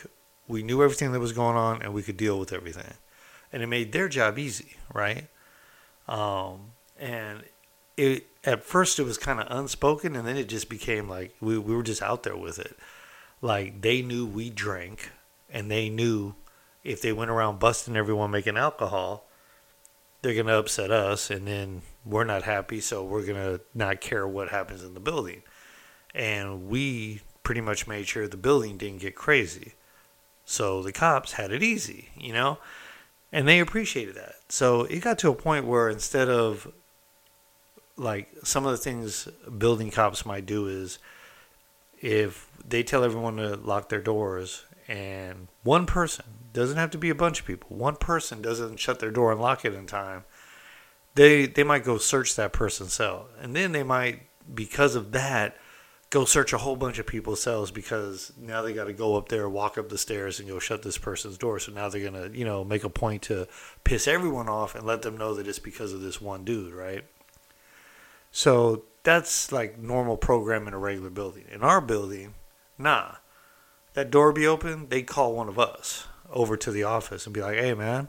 we 0.46 0.62
knew 0.62 0.82
everything 0.82 1.12
that 1.12 1.20
was 1.20 1.32
going 1.32 1.56
on 1.56 1.82
and 1.82 1.94
we 1.94 2.02
could 2.02 2.16
deal 2.16 2.38
with 2.38 2.52
everything. 2.52 2.94
And 3.52 3.62
it 3.62 3.66
made 3.66 3.92
their 3.92 4.08
job 4.08 4.38
easy, 4.38 4.76
right? 4.92 5.28
Um, 6.08 6.72
and 6.98 7.44
it 7.96 8.26
at 8.44 8.64
first 8.64 8.98
it 8.98 9.04
was 9.04 9.16
kind 9.16 9.40
of 9.40 9.46
unspoken 9.50 10.16
and 10.16 10.26
then 10.26 10.36
it 10.36 10.48
just 10.48 10.68
became 10.68 11.08
like 11.08 11.34
we, 11.40 11.56
we 11.58 11.74
were 11.74 11.82
just 11.82 12.02
out 12.02 12.22
there 12.24 12.36
with 12.36 12.58
it. 12.58 12.76
Like 13.40 13.80
they 13.80 14.02
knew 14.02 14.26
we 14.26 14.50
drank 14.50 15.10
and 15.50 15.70
they 15.70 15.88
knew 15.88 16.34
if 16.82 17.00
they 17.00 17.12
went 17.12 17.30
around 17.30 17.58
busting 17.58 17.96
everyone 17.96 18.30
making 18.30 18.56
alcohol, 18.56 19.24
they're 20.24 20.34
going 20.34 20.46
to 20.46 20.58
upset 20.58 20.90
us 20.90 21.30
and 21.30 21.46
then 21.46 21.82
we're 22.02 22.24
not 22.24 22.44
happy 22.44 22.80
so 22.80 23.04
we're 23.04 23.26
going 23.26 23.36
to 23.36 23.60
not 23.74 24.00
care 24.00 24.26
what 24.26 24.48
happens 24.48 24.82
in 24.82 24.94
the 24.94 25.00
building. 25.00 25.42
And 26.14 26.66
we 26.66 27.20
pretty 27.42 27.60
much 27.60 27.86
made 27.86 28.08
sure 28.08 28.26
the 28.26 28.38
building 28.38 28.78
didn't 28.78 29.02
get 29.02 29.14
crazy. 29.14 29.74
So 30.46 30.82
the 30.82 30.92
cops 30.92 31.32
had 31.32 31.52
it 31.52 31.62
easy 31.62 32.08
you 32.16 32.32
know? 32.32 32.58
And 33.32 33.46
they 33.46 33.60
appreciated 33.60 34.14
that. 34.14 34.36
So 34.48 34.84
it 34.84 35.00
got 35.00 35.18
to 35.18 35.28
a 35.28 35.34
point 35.34 35.66
where 35.66 35.90
instead 35.90 36.30
of 36.30 36.72
like 37.98 38.30
some 38.42 38.64
of 38.64 38.72
the 38.72 38.78
things 38.78 39.28
building 39.58 39.90
cops 39.90 40.24
might 40.24 40.46
do 40.46 40.66
is 40.66 40.98
if 42.00 42.48
they 42.66 42.82
tell 42.82 43.04
everyone 43.04 43.36
to 43.36 43.56
lock 43.56 43.90
their 43.90 44.00
doors 44.00 44.64
and 44.88 45.48
one 45.64 45.84
person 45.84 46.24
doesn't 46.54 46.78
have 46.78 46.92
to 46.92 46.98
be 46.98 47.10
a 47.10 47.14
bunch 47.14 47.40
of 47.40 47.46
people. 47.46 47.76
One 47.76 47.96
person 47.96 48.40
doesn't 48.40 48.78
shut 48.78 49.00
their 49.00 49.10
door 49.10 49.32
and 49.32 49.40
lock 49.40 49.64
it 49.64 49.74
in 49.74 49.86
time. 49.86 50.24
They 51.16 51.46
they 51.46 51.64
might 51.64 51.84
go 51.84 51.98
search 51.98 52.34
that 52.36 52.52
person's 52.52 52.94
cell, 52.94 53.28
and 53.40 53.54
then 53.54 53.72
they 53.72 53.82
might 53.82 54.22
because 54.54 54.94
of 54.94 55.12
that 55.12 55.56
go 56.10 56.24
search 56.24 56.52
a 56.52 56.58
whole 56.58 56.76
bunch 56.76 56.98
of 56.98 57.06
people's 57.06 57.42
cells 57.42 57.72
because 57.72 58.32
now 58.38 58.62
they 58.62 58.72
got 58.72 58.84
to 58.84 58.92
go 58.92 59.16
up 59.16 59.28
there, 59.28 59.48
walk 59.48 59.76
up 59.76 59.88
the 59.88 59.98
stairs, 59.98 60.38
and 60.38 60.48
go 60.48 60.60
shut 60.60 60.82
this 60.82 60.96
person's 60.96 61.36
door. 61.36 61.58
So 61.58 61.72
now 61.72 61.88
they're 61.88 62.08
gonna 62.08 62.30
you 62.32 62.44
know 62.44 62.64
make 62.64 62.84
a 62.84 62.88
point 62.88 63.22
to 63.22 63.48
piss 63.82 64.06
everyone 64.08 64.48
off 64.48 64.74
and 64.74 64.86
let 64.86 65.02
them 65.02 65.18
know 65.18 65.34
that 65.34 65.48
it's 65.48 65.58
because 65.58 65.92
of 65.92 66.00
this 66.00 66.20
one 66.20 66.44
dude, 66.44 66.72
right? 66.72 67.04
So 68.30 68.84
that's 69.02 69.50
like 69.50 69.78
normal 69.78 70.16
program 70.16 70.68
in 70.68 70.74
a 70.74 70.78
regular 70.78 71.10
building. 71.10 71.44
In 71.50 71.62
our 71.62 71.80
building, 71.80 72.34
nah. 72.78 73.16
That 73.94 74.10
door 74.10 74.32
be 74.32 74.44
open, 74.44 74.88
they 74.88 75.02
call 75.02 75.34
one 75.34 75.48
of 75.48 75.56
us 75.56 76.08
over 76.34 76.56
to 76.58 76.70
the 76.70 76.82
office 76.82 77.24
and 77.24 77.32
be 77.34 77.40
like, 77.40 77.56
"Hey, 77.56 77.72
man, 77.72 78.08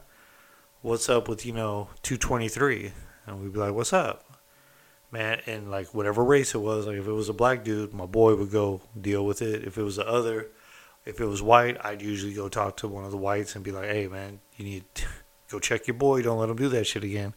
what's 0.82 1.08
up 1.08 1.28
with 1.28 1.46
you 1.46 1.52
know 1.52 1.88
223?" 2.02 2.92
And 3.26 3.40
we'd 3.40 3.52
be 3.52 3.58
like, 3.58 3.72
"What's 3.72 3.92
up?" 3.94 4.24
Man, 5.10 5.40
and 5.46 5.70
like 5.70 5.94
whatever 5.94 6.22
race 6.22 6.54
it 6.54 6.58
was, 6.58 6.86
like 6.86 6.96
if 6.96 7.06
it 7.06 7.12
was 7.12 7.28
a 7.28 7.32
black 7.32 7.64
dude, 7.64 7.94
my 7.94 8.06
boy 8.06 8.34
would 8.34 8.50
go 8.50 8.82
deal 9.00 9.24
with 9.24 9.40
it. 9.40 9.64
If 9.64 9.78
it 9.78 9.82
was 9.82 9.96
the 9.96 10.06
other, 10.06 10.48
if 11.06 11.20
it 11.20 11.26
was 11.26 11.40
white, 11.40 11.78
I'd 11.84 12.02
usually 12.02 12.34
go 12.34 12.48
talk 12.48 12.76
to 12.78 12.88
one 12.88 13.04
of 13.04 13.12
the 13.12 13.16
whites 13.16 13.54
and 13.54 13.64
be 13.64 13.72
like, 13.72 13.88
"Hey, 13.88 14.08
man, 14.08 14.40
you 14.56 14.64
need 14.64 14.84
to 14.96 15.06
go 15.50 15.58
check 15.60 15.86
your 15.86 15.94
boy. 15.94 16.22
Don't 16.22 16.38
let 16.38 16.50
him 16.50 16.56
do 16.56 16.68
that 16.68 16.86
shit 16.86 17.04
again." 17.04 17.32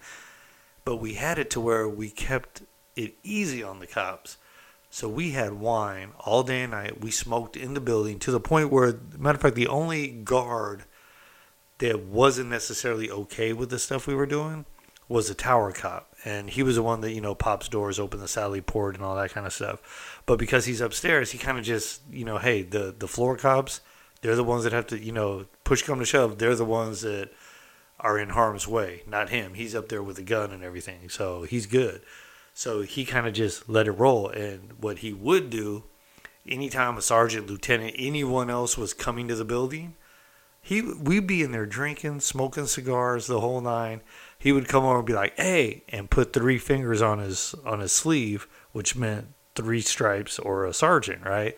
But 0.84 0.98
we 0.98 1.14
had 1.14 1.38
it 1.38 1.52
to 1.52 1.62
where 1.62 1.88
we 1.88 2.10
kept 2.10 2.64
it 2.96 3.16
easy 3.24 3.64
on 3.64 3.80
the 3.80 3.88
cops. 3.88 4.38
So 4.90 5.08
we 5.08 5.32
had 5.32 5.54
wine 5.54 6.14
all 6.20 6.44
day 6.44 6.64
and 6.64 6.72
night. 6.72 7.02
We 7.02 7.12
smoked 7.12 7.56
in 7.56 7.74
the 7.74 7.82
building 7.82 8.18
to 8.20 8.32
the 8.32 8.40
point 8.40 8.72
where, 8.72 9.00
matter 9.18 9.36
of 9.36 9.42
fact, 9.42 9.56
the 9.56 9.68
only 9.68 10.08
guard 10.08 10.84
that 11.78 12.02
wasn't 12.02 12.50
necessarily 12.50 13.10
okay 13.10 13.54
with 13.54 13.70
the 13.70 13.80
stuff 13.80 14.08
we 14.08 14.16
were 14.16 14.26
doing 14.26 14.66
was 15.08 15.30
a 15.30 15.36
tower 15.36 15.72
cop. 15.72 16.14
And 16.26 16.50
he 16.50 16.64
was 16.64 16.76
the 16.76 16.84
one 16.84 17.02
that, 17.02 17.14
you 17.14 17.22
know, 17.22 17.34
pops 17.36 17.70
doors, 17.70 18.00
open 18.00 18.20
the 18.20 18.28
Sally 18.28 18.62
port 18.62 18.96
and 18.96 19.04
all 19.04 19.16
that 19.16 19.32
kind 19.32 19.48
of 19.48 19.54
stuff. 19.54 20.22
But 20.26 20.38
because 20.38 20.66
he's 20.66 20.82
upstairs, 20.82 21.32
he 21.32 21.38
kind 21.38 21.58
of 21.58 21.64
just, 21.64 22.02
you 22.12 22.26
know, 22.26 22.38
hey, 22.38 22.64
the, 22.64 22.94
the 22.98 23.08
floor 23.08 23.38
cops, 23.38 23.82
they're 24.22 24.36
the 24.36 24.44
ones 24.44 24.64
that 24.64 24.74
have 24.74 24.88
to, 24.88 25.00
you 25.00 25.12
know, 25.12 25.46
push 25.64 25.84
come 25.84 26.00
to 26.00 26.06
shove. 26.06 26.38
They're 26.38 26.56
the 26.56 26.66
ones 26.66 27.02
that 27.02 27.32
are 28.00 28.20
in 28.20 28.30
harm's 28.30 28.68
way, 28.68 29.04
not 29.08 29.30
him. 29.30 29.54
He's 29.54 29.76
up 29.76 29.90
there 29.90 30.04
with 30.04 30.18
a 30.20 30.24
gun 30.24 30.52
and 30.52 30.64
everything. 30.64 31.10
So 31.10 31.44
he's 31.44 31.66
good. 31.66 32.02
So 32.60 32.82
he 32.82 33.06
kind 33.06 33.26
of 33.26 33.32
just 33.32 33.70
let 33.70 33.88
it 33.88 33.94
roll. 33.94 34.28
And 34.28 34.74
what 34.82 35.00
he 35.00 35.14
would 35.14 35.50
do, 35.50 35.86
anytime 36.46 36.98
a 36.98 37.02
sergeant, 37.02 37.48
lieutenant, 37.48 37.96
anyone 37.98 38.50
else 38.50 38.78
was 38.78 38.94
coming 38.94 39.30
to 39.30 39.36
the 39.36 39.46
building, 39.46 39.96
he 40.62 40.82
we'd 40.82 41.26
be 41.26 41.42
in 41.42 41.54
there 41.54 41.66
drinking, 41.66 42.20
smoking 42.20 42.66
cigars, 42.66 43.28
the 43.28 43.40
whole 43.40 43.62
nine. 43.62 44.02
He 44.38 44.52
would 44.52 44.68
come 44.68 44.84
over 44.84 44.98
and 44.98 45.08
be 45.08 45.14
like, 45.14 45.38
"Hey," 45.38 45.84
and 45.88 46.10
put 46.10 46.34
three 46.34 46.58
fingers 46.58 47.02
on 47.02 47.20
his 47.20 47.56
on 47.66 47.80
his 47.80 47.94
sleeve, 47.94 48.46
which 48.74 48.94
meant 48.94 49.30
three 49.56 49.80
stripes 49.80 50.38
or 50.38 50.66
a 50.66 50.74
sergeant, 50.74 51.24
right? 51.26 51.56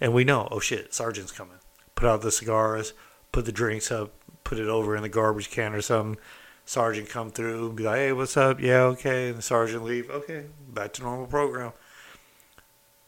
and 0.00 0.12
we 0.12 0.22
know, 0.22 0.48
oh 0.50 0.60
shit, 0.60 0.92
sergeant's 0.92 1.32
coming. 1.32 1.58
Put 1.94 2.08
out 2.08 2.22
the 2.22 2.30
cigars, 2.30 2.92
put 3.32 3.44
the 3.44 3.52
drinks 3.52 3.90
up, 3.90 4.12
put 4.44 4.58
it 4.58 4.68
over 4.68 4.94
in 4.94 5.02
the 5.02 5.08
garbage 5.08 5.50
can 5.50 5.74
or 5.74 5.80
something. 5.80 6.22
Sergeant 6.64 7.08
come 7.08 7.30
through 7.30 7.66
and 7.66 7.76
be 7.76 7.84
like, 7.84 7.96
hey, 7.96 8.12
what's 8.12 8.36
up? 8.36 8.60
Yeah, 8.60 8.82
okay. 8.82 9.28
And 9.28 9.38
the 9.38 9.42
sergeant 9.42 9.84
leave. 9.84 10.10
Okay, 10.10 10.46
back 10.68 10.92
to 10.94 11.02
normal 11.02 11.26
program. 11.26 11.72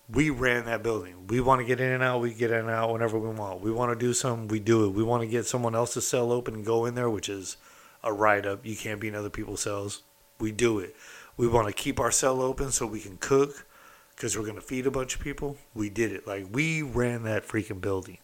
We 0.08 0.30
ran 0.30 0.66
that 0.66 0.82
building. 0.82 1.26
We 1.26 1.40
want 1.40 1.60
to 1.60 1.66
get 1.66 1.80
in 1.80 1.90
and 1.90 2.02
out. 2.02 2.20
We 2.20 2.32
get 2.32 2.50
in 2.52 2.58
and 2.58 2.70
out 2.70 2.92
whenever 2.92 3.18
we 3.18 3.30
want. 3.30 3.60
We 3.60 3.72
want 3.72 3.98
to 3.98 4.06
do 4.06 4.12
something. 4.12 4.46
We 4.46 4.60
do 4.60 4.84
it. 4.84 4.90
We 4.90 5.02
want 5.02 5.22
to 5.22 5.26
get 5.26 5.46
someone 5.46 5.74
else's 5.74 6.06
cell 6.06 6.30
open 6.30 6.54
and 6.54 6.64
go 6.64 6.84
in 6.84 6.94
there, 6.94 7.10
which 7.10 7.28
is 7.28 7.56
a 8.04 8.12
write 8.12 8.46
up. 8.46 8.64
You 8.64 8.76
can't 8.76 9.00
be 9.00 9.08
in 9.08 9.16
other 9.16 9.30
people's 9.30 9.62
cells. 9.62 10.02
We 10.38 10.52
do 10.52 10.78
it. 10.78 10.94
We 11.36 11.48
want 11.48 11.66
to 11.66 11.72
keep 11.72 11.98
our 11.98 12.12
cell 12.12 12.40
open 12.40 12.70
so 12.70 12.86
we 12.86 13.00
can 13.00 13.16
cook 13.16 13.66
because 14.14 14.36
we're 14.36 14.44
going 14.44 14.54
to 14.54 14.60
feed 14.60 14.86
a 14.86 14.90
bunch 14.90 15.14
of 15.14 15.20
people. 15.20 15.56
We 15.74 15.90
did 15.90 16.12
it. 16.12 16.26
Like, 16.26 16.46
we 16.52 16.82
ran 16.82 17.24
that 17.24 17.46
freaking 17.46 17.80
building. 17.80 18.18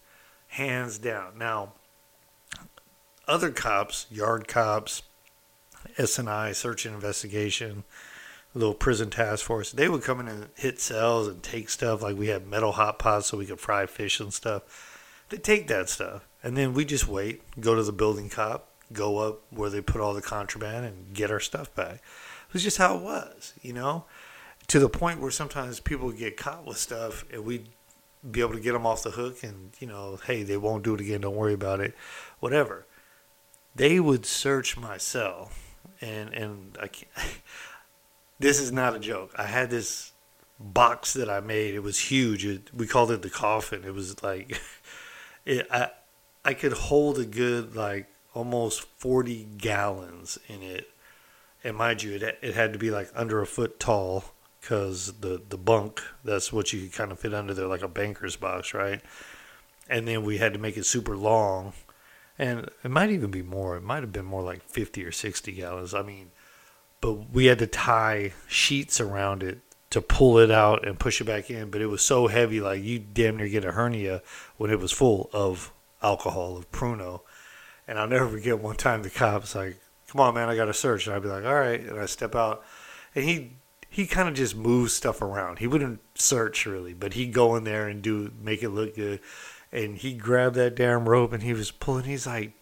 Hands 0.48 0.96
down. 0.98 1.36
Now, 1.36 1.72
other 3.26 3.50
cops, 3.50 4.06
yard 4.10 4.46
cops, 4.46 5.02
SNI, 5.98 6.54
search 6.54 6.86
and 6.86 6.94
investigation, 6.94 7.84
little 8.54 8.74
prison 8.74 9.10
task 9.10 9.44
force, 9.44 9.72
they 9.72 9.88
would 9.88 10.02
come 10.02 10.20
in 10.20 10.28
and 10.28 10.48
hit 10.54 10.80
cells 10.80 11.28
and 11.28 11.42
take 11.42 11.70
stuff. 11.70 12.02
Like 12.02 12.16
we 12.16 12.28
had 12.28 12.46
metal 12.46 12.72
hot 12.72 12.98
pots 12.98 13.28
so 13.28 13.38
we 13.38 13.46
could 13.46 13.60
fry 13.60 13.86
fish 13.86 14.20
and 14.20 14.32
stuff. 14.32 14.62
They 15.28 15.38
take 15.38 15.68
that 15.68 15.88
stuff. 15.88 16.26
And 16.42 16.56
then 16.56 16.74
we 16.74 16.84
just 16.84 17.08
wait, 17.08 17.42
go 17.60 17.74
to 17.74 17.82
the 17.82 17.92
building 17.92 18.28
cop, 18.28 18.68
go 18.92 19.18
up 19.18 19.42
where 19.50 19.70
they 19.70 19.80
put 19.80 20.00
all 20.00 20.12
the 20.12 20.22
contraband 20.22 20.84
and 20.84 21.14
get 21.14 21.30
our 21.30 21.40
stuff 21.40 21.74
back. 21.74 21.94
It 21.94 22.52
was 22.52 22.62
just 22.62 22.78
how 22.78 22.96
it 22.96 23.02
was, 23.02 23.54
you 23.62 23.72
know? 23.72 24.04
To 24.68 24.78
the 24.78 24.88
point 24.88 25.20
where 25.20 25.30
sometimes 25.30 25.80
people 25.80 26.06
would 26.06 26.18
get 26.18 26.36
caught 26.36 26.66
with 26.66 26.76
stuff 26.76 27.24
and 27.32 27.44
we'd 27.44 27.68
be 28.28 28.40
able 28.40 28.54
to 28.54 28.60
get 28.60 28.72
them 28.72 28.86
off 28.86 29.02
the 29.02 29.12
hook 29.12 29.42
and, 29.42 29.72
you 29.80 29.86
know, 29.86 30.18
hey, 30.26 30.42
they 30.42 30.56
won't 30.56 30.84
do 30.84 30.94
it 30.94 31.00
again, 31.00 31.22
don't 31.22 31.36
worry 31.36 31.54
about 31.54 31.80
it, 31.80 31.94
whatever. 32.40 32.86
They 33.74 33.98
would 33.98 34.26
search 34.26 34.76
my 34.76 34.98
cell 34.98 35.50
and 36.00 36.32
and 36.34 36.78
I 36.80 36.88
can't, 36.88 37.10
this 38.38 38.60
is 38.60 38.72
not 38.72 38.96
a 38.96 38.98
joke. 38.98 39.32
I 39.36 39.44
had 39.44 39.70
this 39.70 40.12
box 40.58 41.12
that 41.14 41.28
I 41.28 41.40
made. 41.40 41.74
It 41.74 41.82
was 41.82 41.98
huge. 41.98 42.44
It, 42.44 42.70
we 42.74 42.86
called 42.86 43.10
it 43.10 43.22
the 43.22 43.30
coffin. 43.30 43.84
It 43.84 43.94
was 43.94 44.22
like 44.22 44.60
it, 45.44 45.66
I 45.70 45.90
I 46.44 46.54
could 46.54 46.72
hold 46.72 47.18
a 47.18 47.24
good 47.24 47.76
like 47.76 48.08
almost 48.34 48.82
40 48.98 49.46
gallons 49.58 50.38
in 50.48 50.62
it. 50.62 50.88
And 51.64 51.76
mind 51.76 52.02
you, 52.02 52.14
it, 52.16 52.38
it 52.42 52.54
had 52.54 52.72
to 52.72 52.78
be 52.78 52.90
like 52.90 53.10
under 53.14 53.40
a 53.40 53.46
foot 53.46 53.78
tall 53.78 54.24
because 54.60 55.12
the, 55.20 55.40
the 55.48 55.58
bunk, 55.58 56.02
that's 56.24 56.52
what 56.52 56.72
you 56.72 56.82
could 56.82 56.92
kind 56.92 57.12
of 57.12 57.18
fit 57.18 57.34
under 57.34 57.54
there, 57.54 57.66
like 57.66 57.82
a 57.82 57.88
banker's 57.88 58.36
box, 58.36 58.74
right? 58.74 59.00
And 59.88 60.06
then 60.06 60.24
we 60.24 60.38
had 60.38 60.52
to 60.52 60.58
make 60.58 60.76
it 60.76 60.86
super 60.86 61.16
long 61.16 61.72
and 62.42 62.68
it 62.82 62.90
might 62.90 63.10
even 63.10 63.30
be 63.30 63.42
more. 63.42 63.76
It 63.76 63.84
might 63.84 64.02
have 64.02 64.12
been 64.12 64.24
more 64.24 64.42
like 64.42 64.64
50 64.64 65.04
or 65.04 65.12
60 65.12 65.52
gallons. 65.52 65.94
I 65.94 66.02
mean, 66.02 66.32
but 67.00 67.30
we 67.32 67.46
had 67.46 67.60
to 67.60 67.68
tie 67.68 68.32
sheets 68.48 69.00
around 69.00 69.44
it 69.44 69.60
to 69.90 70.00
pull 70.00 70.38
it 70.38 70.50
out 70.50 70.84
and 70.84 70.98
push 70.98 71.20
it 71.20 71.24
back 71.24 71.50
in. 71.50 71.70
But 71.70 71.82
it 71.82 71.86
was 71.86 72.04
so 72.04 72.26
heavy, 72.26 72.60
like 72.60 72.82
you 72.82 72.98
damn 72.98 73.36
near 73.36 73.46
get 73.46 73.64
a 73.64 73.70
hernia 73.70 74.22
when 74.56 74.72
it 74.72 74.80
was 74.80 74.90
full 74.90 75.30
of 75.32 75.72
alcohol, 76.02 76.56
of 76.56 76.70
Pruno. 76.72 77.20
And 77.86 77.96
I'll 77.96 78.08
never 78.08 78.28
forget 78.28 78.58
one 78.58 78.74
time 78.74 79.04
the 79.04 79.10
cops 79.10 79.54
like, 79.54 79.78
"Come 80.08 80.20
on, 80.20 80.34
man, 80.34 80.48
I 80.48 80.56
got 80.56 80.64
to 80.64 80.74
search." 80.74 81.06
And 81.06 81.14
I'd 81.14 81.22
be 81.22 81.28
like, 81.28 81.44
"All 81.44 81.54
right," 81.54 81.80
and 81.80 82.00
I 82.00 82.06
step 82.06 82.34
out, 82.34 82.64
and 83.14 83.24
he 83.24 83.52
he 83.88 84.06
kind 84.06 84.28
of 84.28 84.34
just 84.34 84.56
moves 84.56 84.92
stuff 84.94 85.22
around. 85.22 85.60
He 85.60 85.68
wouldn't 85.68 86.00
search 86.16 86.66
really, 86.66 86.94
but 86.94 87.12
he'd 87.12 87.32
go 87.32 87.54
in 87.54 87.62
there 87.62 87.86
and 87.86 88.02
do 88.02 88.32
make 88.40 88.64
it 88.64 88.70
look 88.70 88.96
good 88.96 89.20
and 89.72 89.96
he 89.96 90.14
grabbed 90.14 90.56
that 90.56 90.74
damn 90.74 91.08
rope 91.08 91.32
and 91.32 91.42
he 91.42 91.54
was 91.54 91.70
pulling. 91.70 92.04
He's 92.04 92.26
like, 92.26 92.52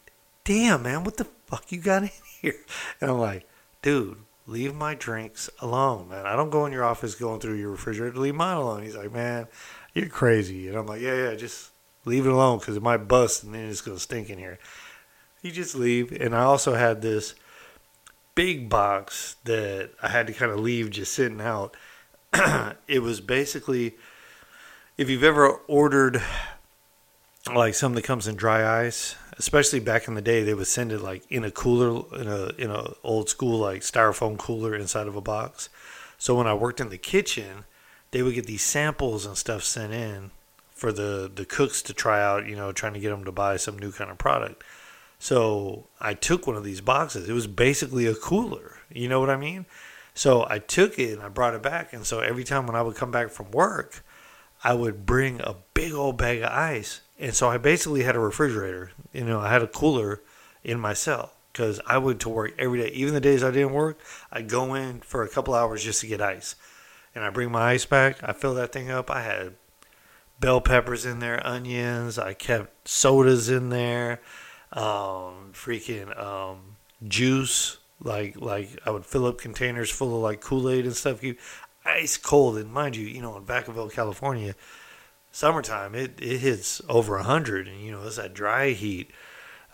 "Damn, 0.44 0.82
man, 0.82 1.04
what 1.04 1.16
the 1.16 1.26
fuck 1.46 1.72
you 1.72 1.80
got 1.80 2.04
in 2.04 2.10
here?" 2.40 2.54
And 3.00 3.10
I'm 3.10 3.18
like, 3.18 3.46
"Dude, 3.82 4.18
leave 4.46 4.74
my 4.74 4.94
drinks 4.94 5.50
alone, 5.60 6.08
man. 6.08 6.26
I 6.26 6.36
don't 6.36 6.50
go 6.50 6.66
in 6.66 6.72
your 6.72 6.84
office 6.84 7.14
going 7.14 7.40
through 7.40 7.56
your 7.56 7.70
refrigerator. 7.70 8.18
Leave 8.18 8.34
mine 8.34 8.56
alone." 8.56 8.82
He's 8.82 8.96
like, 8.96 9.12
"Man, 9.12 9.48
you're 9.94 10.08
crazy." 10.08 10.68
And 10.68 10.76
I'm 10.76 10.86
like, 10.86 11.00
"Yeah, 11.00 11.30
yeah, 11.30 11.34
just 11.34 11.70
leave 12.04 12.26
it 12.26 12.32
alone 12.32 12.58
because 12.58 12.76
it 12.76 12.82
might 12.82 13.08
bust 13.08 13.42
and 13.42 13.54
then 13.54 13.68
it's 13.68 13.80
gonna 13.80 13.98
stink 13.98 14.30
in 14.30 14.38
here." 14.38 14.58
You 15.42 15.50
just 15.50 15.74
leave. 15.74 16.12
And 16.12 16.34
I 16.34 16.42
also 16.42 16.74
had 16.74 17.02
this 17.02 17.34
big 18.34 18.68
box 18.68 19.36
that 19.44 19.90
I 20.02 20.08
had 20.08 20.26
to 20.26 20.32
kind 20.32 20.52
of 20.52 20.60
leave 20.60 20.90
just 20.90 21.12
sitting 21.12 21.40
out. 21.40 21.76
it 22.86 23.02
was 23.02 23.20
basically 23.20 23.96
if 24.96 25.08
you've 25.08 25.24
ever 25.24 25.48
ordered 25.66 26.22
like 27.54 27.74
something 27.74 27.96
that 27.96 28.06
comes 28.06 28.26
in 28.26 28.36
dry 28.36 28.84
ice, 28.84 29.16
especially 29.38 29.80
back 29.80 30.08
in 30.08 30.14
the 30.14 30.22
day, 30.22 30.42
they 30.42 30.54
would 30.54 30.66
send 30.66 30.92
it 30.92 31.00
like 31.00 31.22
in 31.30 31.44
a 31.44 31.50
cooler, 31.50 32.04
in 32.18 32.28
a 32.28 32.48
in 32.58 32.70
a 32.70 32.92
old 33.02 33.28
school 33.28 33.58
like 33.58 33.82
styrofoam 33.82 34.38
cooler 34.38 34.74
inside 34.74 35.06
of 35.06 35.16
a 35.16 35.20
box. 35.20 35.68
So 36.18 36.36
when 36.36 36.46
I 36.46 36.54
worked 36.54 36.80
in 36.80 36.90
the 36.90 36.98
kitchen, 36.98 37.64
they 38.10 38.22
would 38.22 38.34
get 38.34 38.46
these 38.46 38.62
samples 38.62 39.24
and 39.26 39.36
stuff 39.36 39.64
sent 39.64 39.92
in 39.92 40.30
for 40.74 40.92
the 40.92 41.30
the 41.32 41.44
cooks 41.44 41.82
to 41.82 41.94
try 41.94 42.22
out. 42.22 42.46
You 42.46 42.56
know, 42.56 42.72
trying 42.72 42.94
to 42.94 43.00
get 43.00 43.10
them 43.10 43.24
to 43.24 43.32
buy 43.32 43.56
some 43.56 43.78
new 43.78 43.92
kind 43.92 44.10
of 44.10 44.18
product. 44.18 44.62
So 45.18 45.86
I 46.00 46.14
took 46.14 46.46
one 46.46 46.56
of 46.56 46.64
these 46.64 46.80
boxes. 46.80 47.28
It 47.28 47.32
was 47.34 47.46
basically 47.46 48.06
a 48.06 48.14
cooler. 48.14 48.78
You 48.90 49.08
know 49.08 49.20
what 49.20 49.30
I 49.30 49.36
mean? 49.36 49.66
So 50.14 50.46
I 50.48 50.58
took 50.58 50.98
it 50.98 51.12
and 51.12 51.22
I 51.22 51.28
brought 51.28 51.54
it 51.54 51.62
back. 51.62 51.92
And 51.92 52.06
so 52.06 52.20
every 52.20 52.42
time 52.42 52.66
when 52.66 52.74
I 52.74 52.82
would 52.82 52.96
come 52.96 53.10
back 53.10 53.30
from 53.30 53.50
work, 53.50 54.02
I 54.64 54.74
would 54.74 55.06
bring 55.06 55.40
a 55.40 55.56
big 55.74 55.92
old 55.92 56.16
bag 56.16 56.42
of 56.42 56.50
ice 56.50 57.00
and 57.20 57.34
so 57.34 57.48
I 57.48 57.58
basically 57.58 58.02
had 58.02 58.16
a 58.16 58.20
refrigerator. 58.20 58.92
You 59.12 59.24
know, 59.24 59.40
I 59.40 59.52
had 59.52 59.62
a 59.62 59.66
cooler 59.66 60.22
in 60.64 60.80
my 60.80 60.94
cell 60.94 61.32
because 61.52 61.78
I 61.86 61.98
went 61.98 62.20
to 62.20 62.30
work 62.30 62.52
every 62.58 62.80
day. 62.80 62.88
Even 62.88 63.12
the 63.12 63.20
days 63.20 63.44
I 63.44 63.50
didn't 63.50 63.72
work, 63.72 64.00
I'd 64.32 64.48
go 64.48 64.74
in 64.74 65.00
for 65.00 65.22
a 65.22 65.28
couple 65.28 65.54
hours 65.54 65.84
just 65.84 66.00
to 66.00 66.06
get 66.06 66.22
ice. 66.22 66.56
And 67.14 67.22
I 67.22 67.30
bring 67.30 67.52
my 67.52 67.72
ice 67.72 67.84
back. 67.84 68.16
I 68.22 68.32
fill 68.32 68.54
that 68.54 68.72
thing 68.72 68.90
up. 68.90 69.10
I 69.10 69.22
had 69.22 69.54
bell 70.38 70.62
peppers 70.62 71.04
in 71.04 71.18
there, 71.18 71.44
onions. 71.46 72.18
I 72.18 72.32
kept 72.32 72.88
sodas 72.88 73.50
in 73.50 73.68
there, 73.68 74.20
um, 74.72 75.52
freaking 75.52 76.18
um, 76.18 76.76
juice. 77.06 77.76
Like 78.02 78.40
like 78.40 78.78
I 78.86 78.90
would 78.90 79.04
fill 79.04 79.26
up 79.26 79.36
containers 79.36 79.90
full 79.90 80.16
of 80.16 80.22
like 80.22 80.40
Kool 80.40 80.70
Aid 80.70 80.86
and 80.86 80.96
stuff. 80.96 81.20
Ice 81.84 82.16
cold. 82.16 82.56
And 82.56 82.72
mind 82.72 82.96
you, 82.96 83.06
you 83.06 83.20
know, 83.20 83.36
in 83.36 83.44
Vacaville, 83.44 83.92
California, 83.92 84.54
summertime 85.32 85.94
it, 85.94 86.20
it 86.20 86.38
hits 86.38 86.80
over 86.88 87.16
100 87.16 87.68
and 87.68 87.80
you 87.80 87.92
know 87.92 88.02
it's 88.06 88.16
that 88.16 88.34
dry 88.34 88.70
heat. 88.70 89.10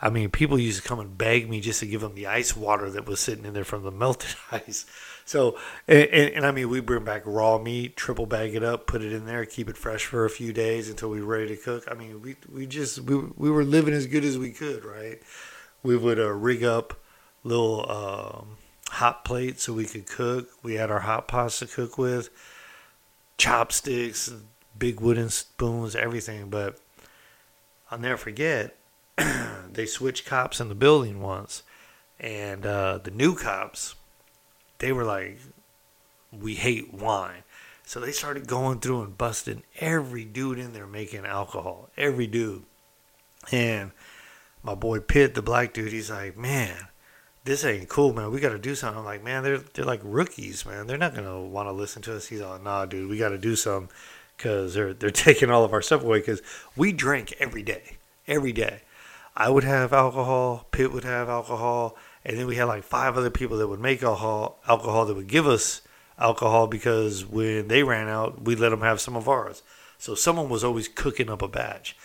I 0.00 0.10
mean 0.10 0.30
people 0.30 0.58
used 0.58 0.82
to 0.82 0.88
come 0.88 1.00
and 1.00 1.16
beg 1.16 1.48
me 1.48 1.60
just 1.60 1.80
to 1.80 1.86
give 1.86 2.02
them 2.02 2.14
the 2.14 2.26
ice 2.26 2.54
water 2.54 2.90
that 2.90 3.06
was 3.06 3.20
sitting 3.20 3.46
in 3.46 3.54
there 3.54 3.64
from 3.64 3.82
the 3.82 3.90
melted 3.90 4.34
ice. 4.52 4.84
So 5.24 5.58
and, 5.88 6.08
and, 6.08 6.34
and, 6.34 6.46
i 6.46 6.50
mean 6.50 6.68
we 6.68 6.80
bring 6.80 7.04
back 7.04 7.22
raw 7.24 7.58
meat 7.58 7.96
triple 7.96 8.26
bag 8.26 8.54
it 8.54 8.62
up 8.62 8.86
put 8.86 9.02
it 9.02 9.12
in 9.12 9.24
there 9.26 9.44
keep 9.44 9.68
it 9.68 9.76
fresh 9.76 10.04
for 10.04 10.24
a 10.24 10.30
few 10.30 10.52
days 10.52 10.88
until 10.88 11.10
we 11.10 11.20
are 11.20 11.24
ready 11.24 11.48
to 11.48 11.56
cook. 11.56 11.84
I 11.90 11.94
mean 11.94 12.20
we, 12.22 12.36
we 12.52 12.66
just 12.66 13.00
we, 13.00 13.16
we 13.36 13.50
were 13.50 13.64
living 13.64 13.94
as 13.94 14.06
good 14.06 14.24
as 14.24 14.38
we 14.38 14.50
could 14.50 14.84
right? 14.84 15.20
We 15.82 15.96
would 15.96 16.18
uh, 16.18 16.32
rig 16.32 16.64
up 16.64 17.00
little 17.44 17.90
um, 17.90 18.56
hot 18.90 19.24
plates 19.24 19.64
so 19.64 19.72
we 19.72 19.84
could 19.84 20.06
cook. 20.06 20.48
We 20.62 20.74
had 20.74 20.90
our 20.90 21.00
hot 21.00 21.28
pots 21.28 21.60
to 21.60 21.66
cook 21.66 21.96
with 21.96 22.28
chopsticks 23.38 24.32
big 24.78 25.00
wooden 25.00 25.30
spoons, 25.30 25.94
everything. 25.94 26.48
But 26.50 26.78
I'll 27.90 27.98
never 27.98 28.16
forget, 28.16 28.76
they 29.72 29.86
switched 29.86 30.26
cops 30.26 30.60
in 30.60 30.68
the 30.68 30.74
building 30.74 31.20
once, 31.20 31.62
and 32.18 32.66
uh, 32.66 32.98
the 32.98 33.10
new 33.10 33.34
cops, 33.34 33.94
they 34.78 34.92
were 34.92 35.04
like, 35.04 35.38
"We 36.32 36.54
hate 36.54 36.92
wine." 36.92 37.42
So 37.84 38.00
they 38.00 38.10
started 38.10 38.48
going 38.48 38.80
through 38.80 39.02
and 39.02 39.16
busting 39.16 39.62
every 39.78 40.24
dude 40.24 40.58
in 40.58 40.72
there 40.72 40.88
making 40.88 41.24
alcohol, 41.24 41.88
every 41.96 42.26
dude. 42.26 42.64
And 43.52 43.92
my 44.64 44.74
boy 44.74 44.98
Pitt, 44.98 45.34
the 45.34 45.42
black 45.42 45.72
dude, 45.72 45.92
he's 45.92 46.10
like, 46.10 46.36
"Man, 46.36 46.88
this 47.44 47.64
ain't 47.64 47.88
cool, 47.88 48.12
man. 48.12 48.32
We 48.32 48.40
got 48.40 48.50
to 48.50 48.58
do 48.58 48.74
something." 48.74 48.98
I'm 48.98 49.04
like, 49.04 49.22
"Man, 49.22 49.44
they're 49.44 49.58
they're 49.58 49.84
like 49.84 50.00
rookies, 50.02 50.66
man. 50.66 50.88
They're 50.88 50.98
not 50.98 51.14
gonna 51.14 51.40
want 51.40 51.68
to 51.68 51.72
listen 51.72 52.02
to 52.02 52.16
us." 52.16 52.26
He's 52.26 52.40
like, 52.40 52.62
"Nah, 52.62 52.86
dude, 52.86 53.08
we 53.08 53.18
got 53.18 53.28
to 53.28 53.38
do 53.38 53.54
something." 53.54 53.94
Because 54.37 54.75
they're 54.75 54.94
they're 54.94 55.11
taking 55.27 55.51
all 55.51 55.64
of 55.64 55.72
our 55.72 55.83
stuff 55.83 56.03
away. 56.03 56.18
Because 56.18 56.42
we 56.77 56.92
drank 56.92 57.33
every 57.38 57.62
day, 57.62 57.96
every 58.27 58.53
day. 58.53 58.83
I 59.37 59.51
would 59.51 59.64
have 59.64 59.92
alcohol. 59.92 60.66
Pitt 60.70 60.92
would 60.92 61.05
have 61.05 61.29
alcohol, 61.29 61.96
and 62.25 62.38
then 62.38 62.46
we 62.46 62.57
had 62.57 62.64
like 62.64 62.85
five 62.85 63.16
other 63.16 63.31
people 63.31 63.59
that 63.59 63.68
would 63.68 63.81
make 63.81 64.03
alcohol. 64.03 64.61
Alcohol 64.66 65.07
that 65.07 65.14
would 65.14 65.27
give 65.27 65.46
us 65.46 65.83
alcohol 66.18 66.66
because 66.66 67.27
when 67.27 67.68
they 67.68 67.83
ran 67.83 68.09
out, 68.09 68.42
we 68.42 68.57
let 68.57 68.70
them 68.70 68.81
have 68.81 69.01
some 69.01 69.16
of 69.16 69.29
ours. 69.29 69.62
So 69.99 70.14
someone 70.14 70.49
was 70.49 70.64
always 70.64 70.88
cooking 70.88 71.31
up 71.31 71.42
a 71.42 71.49
batch, 71.49 71.96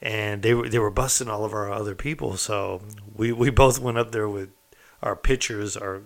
and 0.00 0.42
they 0.42 0.54
were 0.54 0.68
they 0.68 0.78
were 0.78 0.90
busting 0.90 1.28
all 1.28 1.44
of 1.44 1.52
our 1.52 1.70
other 1.70 1.94
people. 1.94 2.36
So 2.36 2.82
we 3.14 3.32
we 3.32 3.50
both 3.50 3.78
went 3.78 3.98
up 3.98 4.12
there 4.12 4.28
with 4.28 4.50
our 5.02 5.16
pitchers, 5.16 5.76
our 5.76 6.02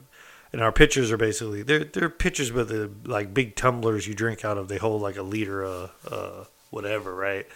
and 0.57 0.65
our 0.65 0.73
pitchers 0.73 1.13
are 1.13 1.19
basically 1.19 1.63
they're 1.63 1.85
they're 1.85 2.09
pitchers 2.09 2.51
with 2.51 2.71
the 2.71 2.91
like 3.05 3.35
big 3.35 3.57
tumblers 3.57 4.07
you 4.07 4.15
drink 4.15 4.43
out 4.43 4.57
of. 4.57 4.69
They 4.69 4.79
hold 4.79 5.03
like 5.03 5.19
a 5.19 5.23
liter 5.23 5.63
of, 5.63 5.93
uh, 6.11 6.45
whatever, 6.71 7.15
right? 7.15 7.47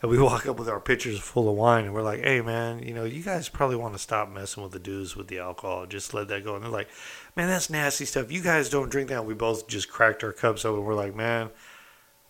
And 0.00 0.12
we 0.12 0.18
walk 0.22 0.46
up 0.46 0.56
with 0.56 0.68
our 0.68 0.78
pitchers 0.78 1.18
full 1.18 1.48
of 1.48 1.56
wine, 1.56 1.86
and 1.86 1.92
we're 1.92 2.04
like, 2.04 2.20
"Hey, 2.20 2.40
man, 2.40 2.84
you 2.84 2.94
know, 2.94 3.02
you 3.02 3.24
guys 3.24 3.48
probably 3.48 3.74
want 3.74 3.94
to 3.94 3.98
stop 3.98 4.30
messing 4.30 4.62
with 4.62 4.70
the 4.70 4.78
dudes 4.78 5.16
with 5.16 5.26
the 5.26 5.40
alcohol. 5.40 5.86
Just 5.86 6.14
let 6.14 6.28
that 6.28 6.44
go." 6.44 6.54
And 6.54 6.62
they're 6.62 6.70
like, 6.70 6.88
"Man, 7.34 7.48
that's 7.48 7.68
nasty 7.68 8.04
stuff. 8.04 8.30
You 8.30 8.42
guys 8.42 8.70
don't 8.70 8.90
drink 8.90 9.08
that." 9.08 9.24
We 9.24 9.34
both 9.34 9.66
just 9.66 9.90
cracked 9.90 10.22
our 10.22 10.32
cups 10.32 10.64
open. 10.64 10.84
We're 10.84 10.94
like, 10.94 11.16
"Man, 11.16 11.50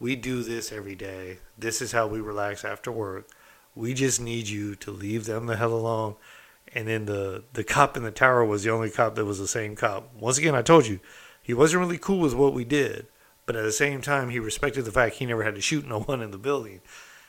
we 0.01 0.17
do 0.17 0.43
this 0.43 0.73
every 0.73 0.95
day. 0.95 1.41
This 1.59 1.83
is 1.83 1.93
how 1.93 2.07
we 2.07 2.21
relax 2.23 2.65
after 2.65 2.91
work. 2.91 3.29
We 3.75 3.93
just 3.93 4.19
need 4.19 4.49
you 4.49 4.77
to 4.77 4.91
leave 4.91 5.27
them 5.27 5.45
the 5.45 5.59
hell 5.59 5.75
alone." 5.75 6.15
And 6.75 6.87
then 6.87 7.07
the 7.07 7.45
the 7.53 7.65
cop 7.65 7.97
in 7.97 8.03
the 8.03 8.11
tower 8.11 8.45
was 8.45 8.63
the 8.63 8.71
only 8.71 8.91
cop 8.91 9.15
that 9.15 9.25
was 9.25 9.39
the 9.39 9.49
same 9.49 9.77
cop. 9.77 10.13
Once 10.15 10.39
again, 10.39 10.55
I 10.55 10.63
told 10.63 10.87
you, 10.87 11.01
he 11.43 11.55
wasn't 11.55 11.81
really 11.81 11.99
cool 11.99 12.19
with 12.19 12.35
what 12.35 12.53
we 12.53 12.65
did, 12.65 13.07
but 13.47 13.57
at 13.57 13.63
the 13.63 13.73
same 13.73 14.03
time, 14.03 14.31
he 14.31 14.39
respected 14.39 14.85
the 14.85 14.93
fact 14.93 15.17
he 15.17 15.27
never 15.27 15.45
had 15.45 15.55
to 15.55 15.61
shoot 15.61 15.87
no 15.87 16.01
one 16.01 16.21
in 16.21 16.33
the 16.33 16.39
building. 16.39 16.81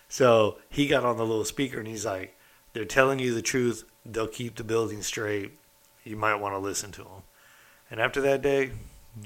So 0.09 0.57
he 0.69 0.87
got 0.87 1.05
on 1.05 1.17
the 1.17 1.25
little 1.25 1.45
speaker 1.45 1.79
and 1.79 1.87
he's 1.87 2.05
like, 2.05 2.35
"They're 2.73 2.85
telling 2.85 3.19
you 3.19 3.33
the 3.33 3.41
truth. 3.41 3.83
They'll 4.05 4.27
keep 4.27 4.55
the 4.55 4.63
building 4.63 5.01
straight. 5.01 5.51
You 6.03 6.15
might 6.15 6.35
want 6.35 6.55
to 6.55 6.59
listen 6.59 6.91
to 6.93 7.03
them." 7.03 7.23
And 7.91 8.01
after 8.01 8.19
that 8.21 8.41
day, 8.41 8.71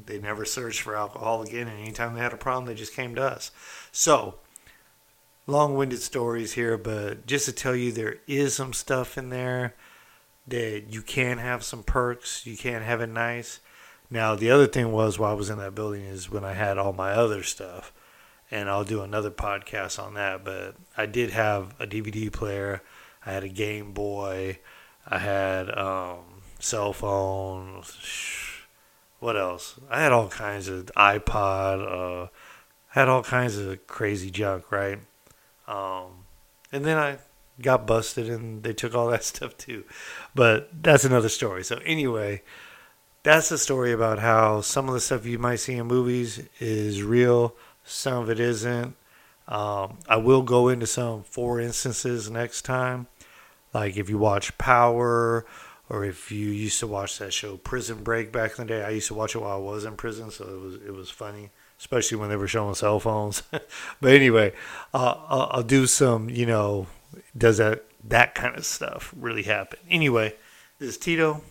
they 0.06 0.20
never 0.20 0.46
searched 0.46 0.82
for 0.82 0.96
alcohol 0.96 1.42
again. 1.42 1.68
And 1.68 1.80
anytime 1.80 2.14
they 2.14 2.22
had 2.22 2.34
a 2.34 2.38
problem, 2.38 2.66
they 2.66 2.76
just 2.76 2.94
came 2.94 3.16
to 3.16 3.24
us. 3.24 3.52
So 3.92 4.36
long-winded 5.48 6.02
stories 6.02 6.54
here, 6.54 6.78
but 6.78 7.26
just 7.26 7.46
to 7.46 7.52
tell 7.52 7.76
you, 7.76 7.92
there 7.92 8.18
is 8.28 8.56
some 8.56 8.74
stuff 8.74 9.18
in 9.18 9.30
there 9.30 9.74
that 10.52 10.86
you 10.90 11.02
can 11.02 11.38
have 11.40 11.64
some 11.64 11.84
perks. 11.84 12.46
You 12.46 12.56
can 12.56 12.82
have 12.82 13.02
it 13.02 13.08
nice. 13.08 13.60
Now 14.10 14.36
the 14.36 14.52
other 14.52 14.68
thing 14.68 14.92
was 14.92 15.18
while 15.18 15.32
I 15.32 15.36
was 15.36 15.50
in 15.50 15.58
that 15.58 15.76
building 15.76 16.04
is 16.04 16.30
when 16.30 16.44
I 16.44 16.54
had 16.54 16.78
all 16.78 16.94
my 16.94 17.12
other 17.12 17.44
stuff 17.44 17.94
and 18.52 18.70
I'll 18.70 18.84
do 18.84 19.02
another 19.02 19.32
podcast 19.32 20.02
on 20.02 20.14
that. 20.16 20.44
But 20.44 20.76
I 20.98 21.06
did 21.06 21.32
have 21.32 21.74
a 21.80 21.88
DVD 21.88 22.32
player, 22.32 22.82
I 23.26 23.32
had 23.32 23.44
a 23.44 23.50
Game 23.50 23.94
Boy, 23.94 24.60
I 25.08 25.18
had 25.18 25.76
um, 25.78 26.20
cell 26.60 26.94
phone. 26.94 27.84
What 29.20 29.38
else? 29.38 29.80
I 29.90 30.02
had 30.02 30.12
all 30.12 30.30
kinds 30.30 30.68
of 30.68 30.88
iPod. 30.98 32.26
Uh, 32.26 32.28
had 32.90 33.08
all 33.08 33.24
kinds 33.24 33.58
of 33.58 33.88
crazy 33.88 34.30
junk, 34.30 34.72
right? 34.72 35.00
Um, 35.68 36.26
and 36.72 36.84
then 36.84 36.98
I 36.98 37.18
got 37.62 37.88
busted, 37.88 38.30
and 38.30 38.64
they 38.64 38.74
took 38.74 38.96
all 38.96 39.08
that 39.10 39.24
stuff 39.34 39.58
too. 39.58 39.84
But 40.36 40.70
that's 40.84 41.06
another 41.06 41.30
story. 41.30 41.64
So 41.64 41.78
anyway. 41.86 42.44
That's 43.24 43.52
a 43.52 43.60
story 43.60 43.92
about 43.92 44.18
how 44.18 44.62
some 44.62 44.88
of 44.88 44.96
the 44.96 45.00
stuff 45.00 45.28
you 45.28 45.38
might 45.38 45.58
see 45.58 45.76
in 45.76 45.86
movies 45.86 46.42
is 46.60 47.04
real, 47.04 47.56
some 47.84 48.24
of 48.24 48.32
it 48.32 48.40
isn't. 48.40 48.96
Um, 49.48 50.00
I 50.08 50.16
will 50.16 50.42
go 50.42 50.70
into 50.70 50.88
some 50.88 51.22
four 51.22 51.60
instances 51.60 52.32
next 52.32 52.64
time. 52.64 53.06
Like 53.76 53.96
if 53.96 54.10
you 54.10 54.18
watch 54.18 54.58
Power, 54.58 55.46
or 55.92 56.06
if 56.06 56.32
you 56.32 56.48
used 56.48 56.80
to 56.80 56.88
watch 56.88 57.20
that 57.20 57.34
show 57.34 57.58
Prison 57.58 58.02
Break 58.02 58.32
back 58.32 58.58
in 58.58 58.66
the 58.66 58.74
day. 58.74 58.82
I 58.82 58.92
used 58.92 59.10
to 59.10 59.14
watch 59.14 59.36
it 59.36 59.40
while 59.40 59.58
I 59.58 59.60
was 59.60 59.84
in 59.84 59.98
prison, 59.98 60.32
so 60.32 60.46
it 60.46 60.62
was 60.62 60.76
it 60.76 60.94
was 60.94 61.10
funny, 61.10 61.50
especially 61.80 62.18
when 62.18 62.30
they 62.30 62.38
were 62.38 62.48
showing 62.48 62.76
cell 62.76 63.00
phones. 63.02 63.44
but 63.52 64.14
anyway, 64.14 64.54
uh, 64.94 65.16
I'll, 65.28 65.50
I'll 65.52 65.64
do 65.64 65.86
some. 65.88 66.30
You 66.30 66.46
know, 66.46 66.88
does 67.38 67.58
that 67.58 67.86
that 68.04 68.36
kind 68.36 68.56
of 68.56 68.66
stuff 68.66 69.14
really 69.18 69.44
happen? 69.44 69.80
Anyway, 69.90 70.36
this 70.80 70.90
is 70.90 70.98
Tito. 70.98 71.42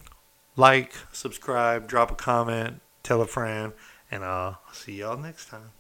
Like, 0.57 0.93
subscribe, 1.13 1.89
drop 1.89 2.11
a 2.11 2.15
comment, 2.15 2.81
tell 3.03 3.21
a 3.23 3.27
friend, 3.27 3.73
and 4.11 4.25
I'll 4.25 4.61
see 4.73 4.95
y'all 4.95 5.17
next 5.17 5.49
time. 5.49 5.71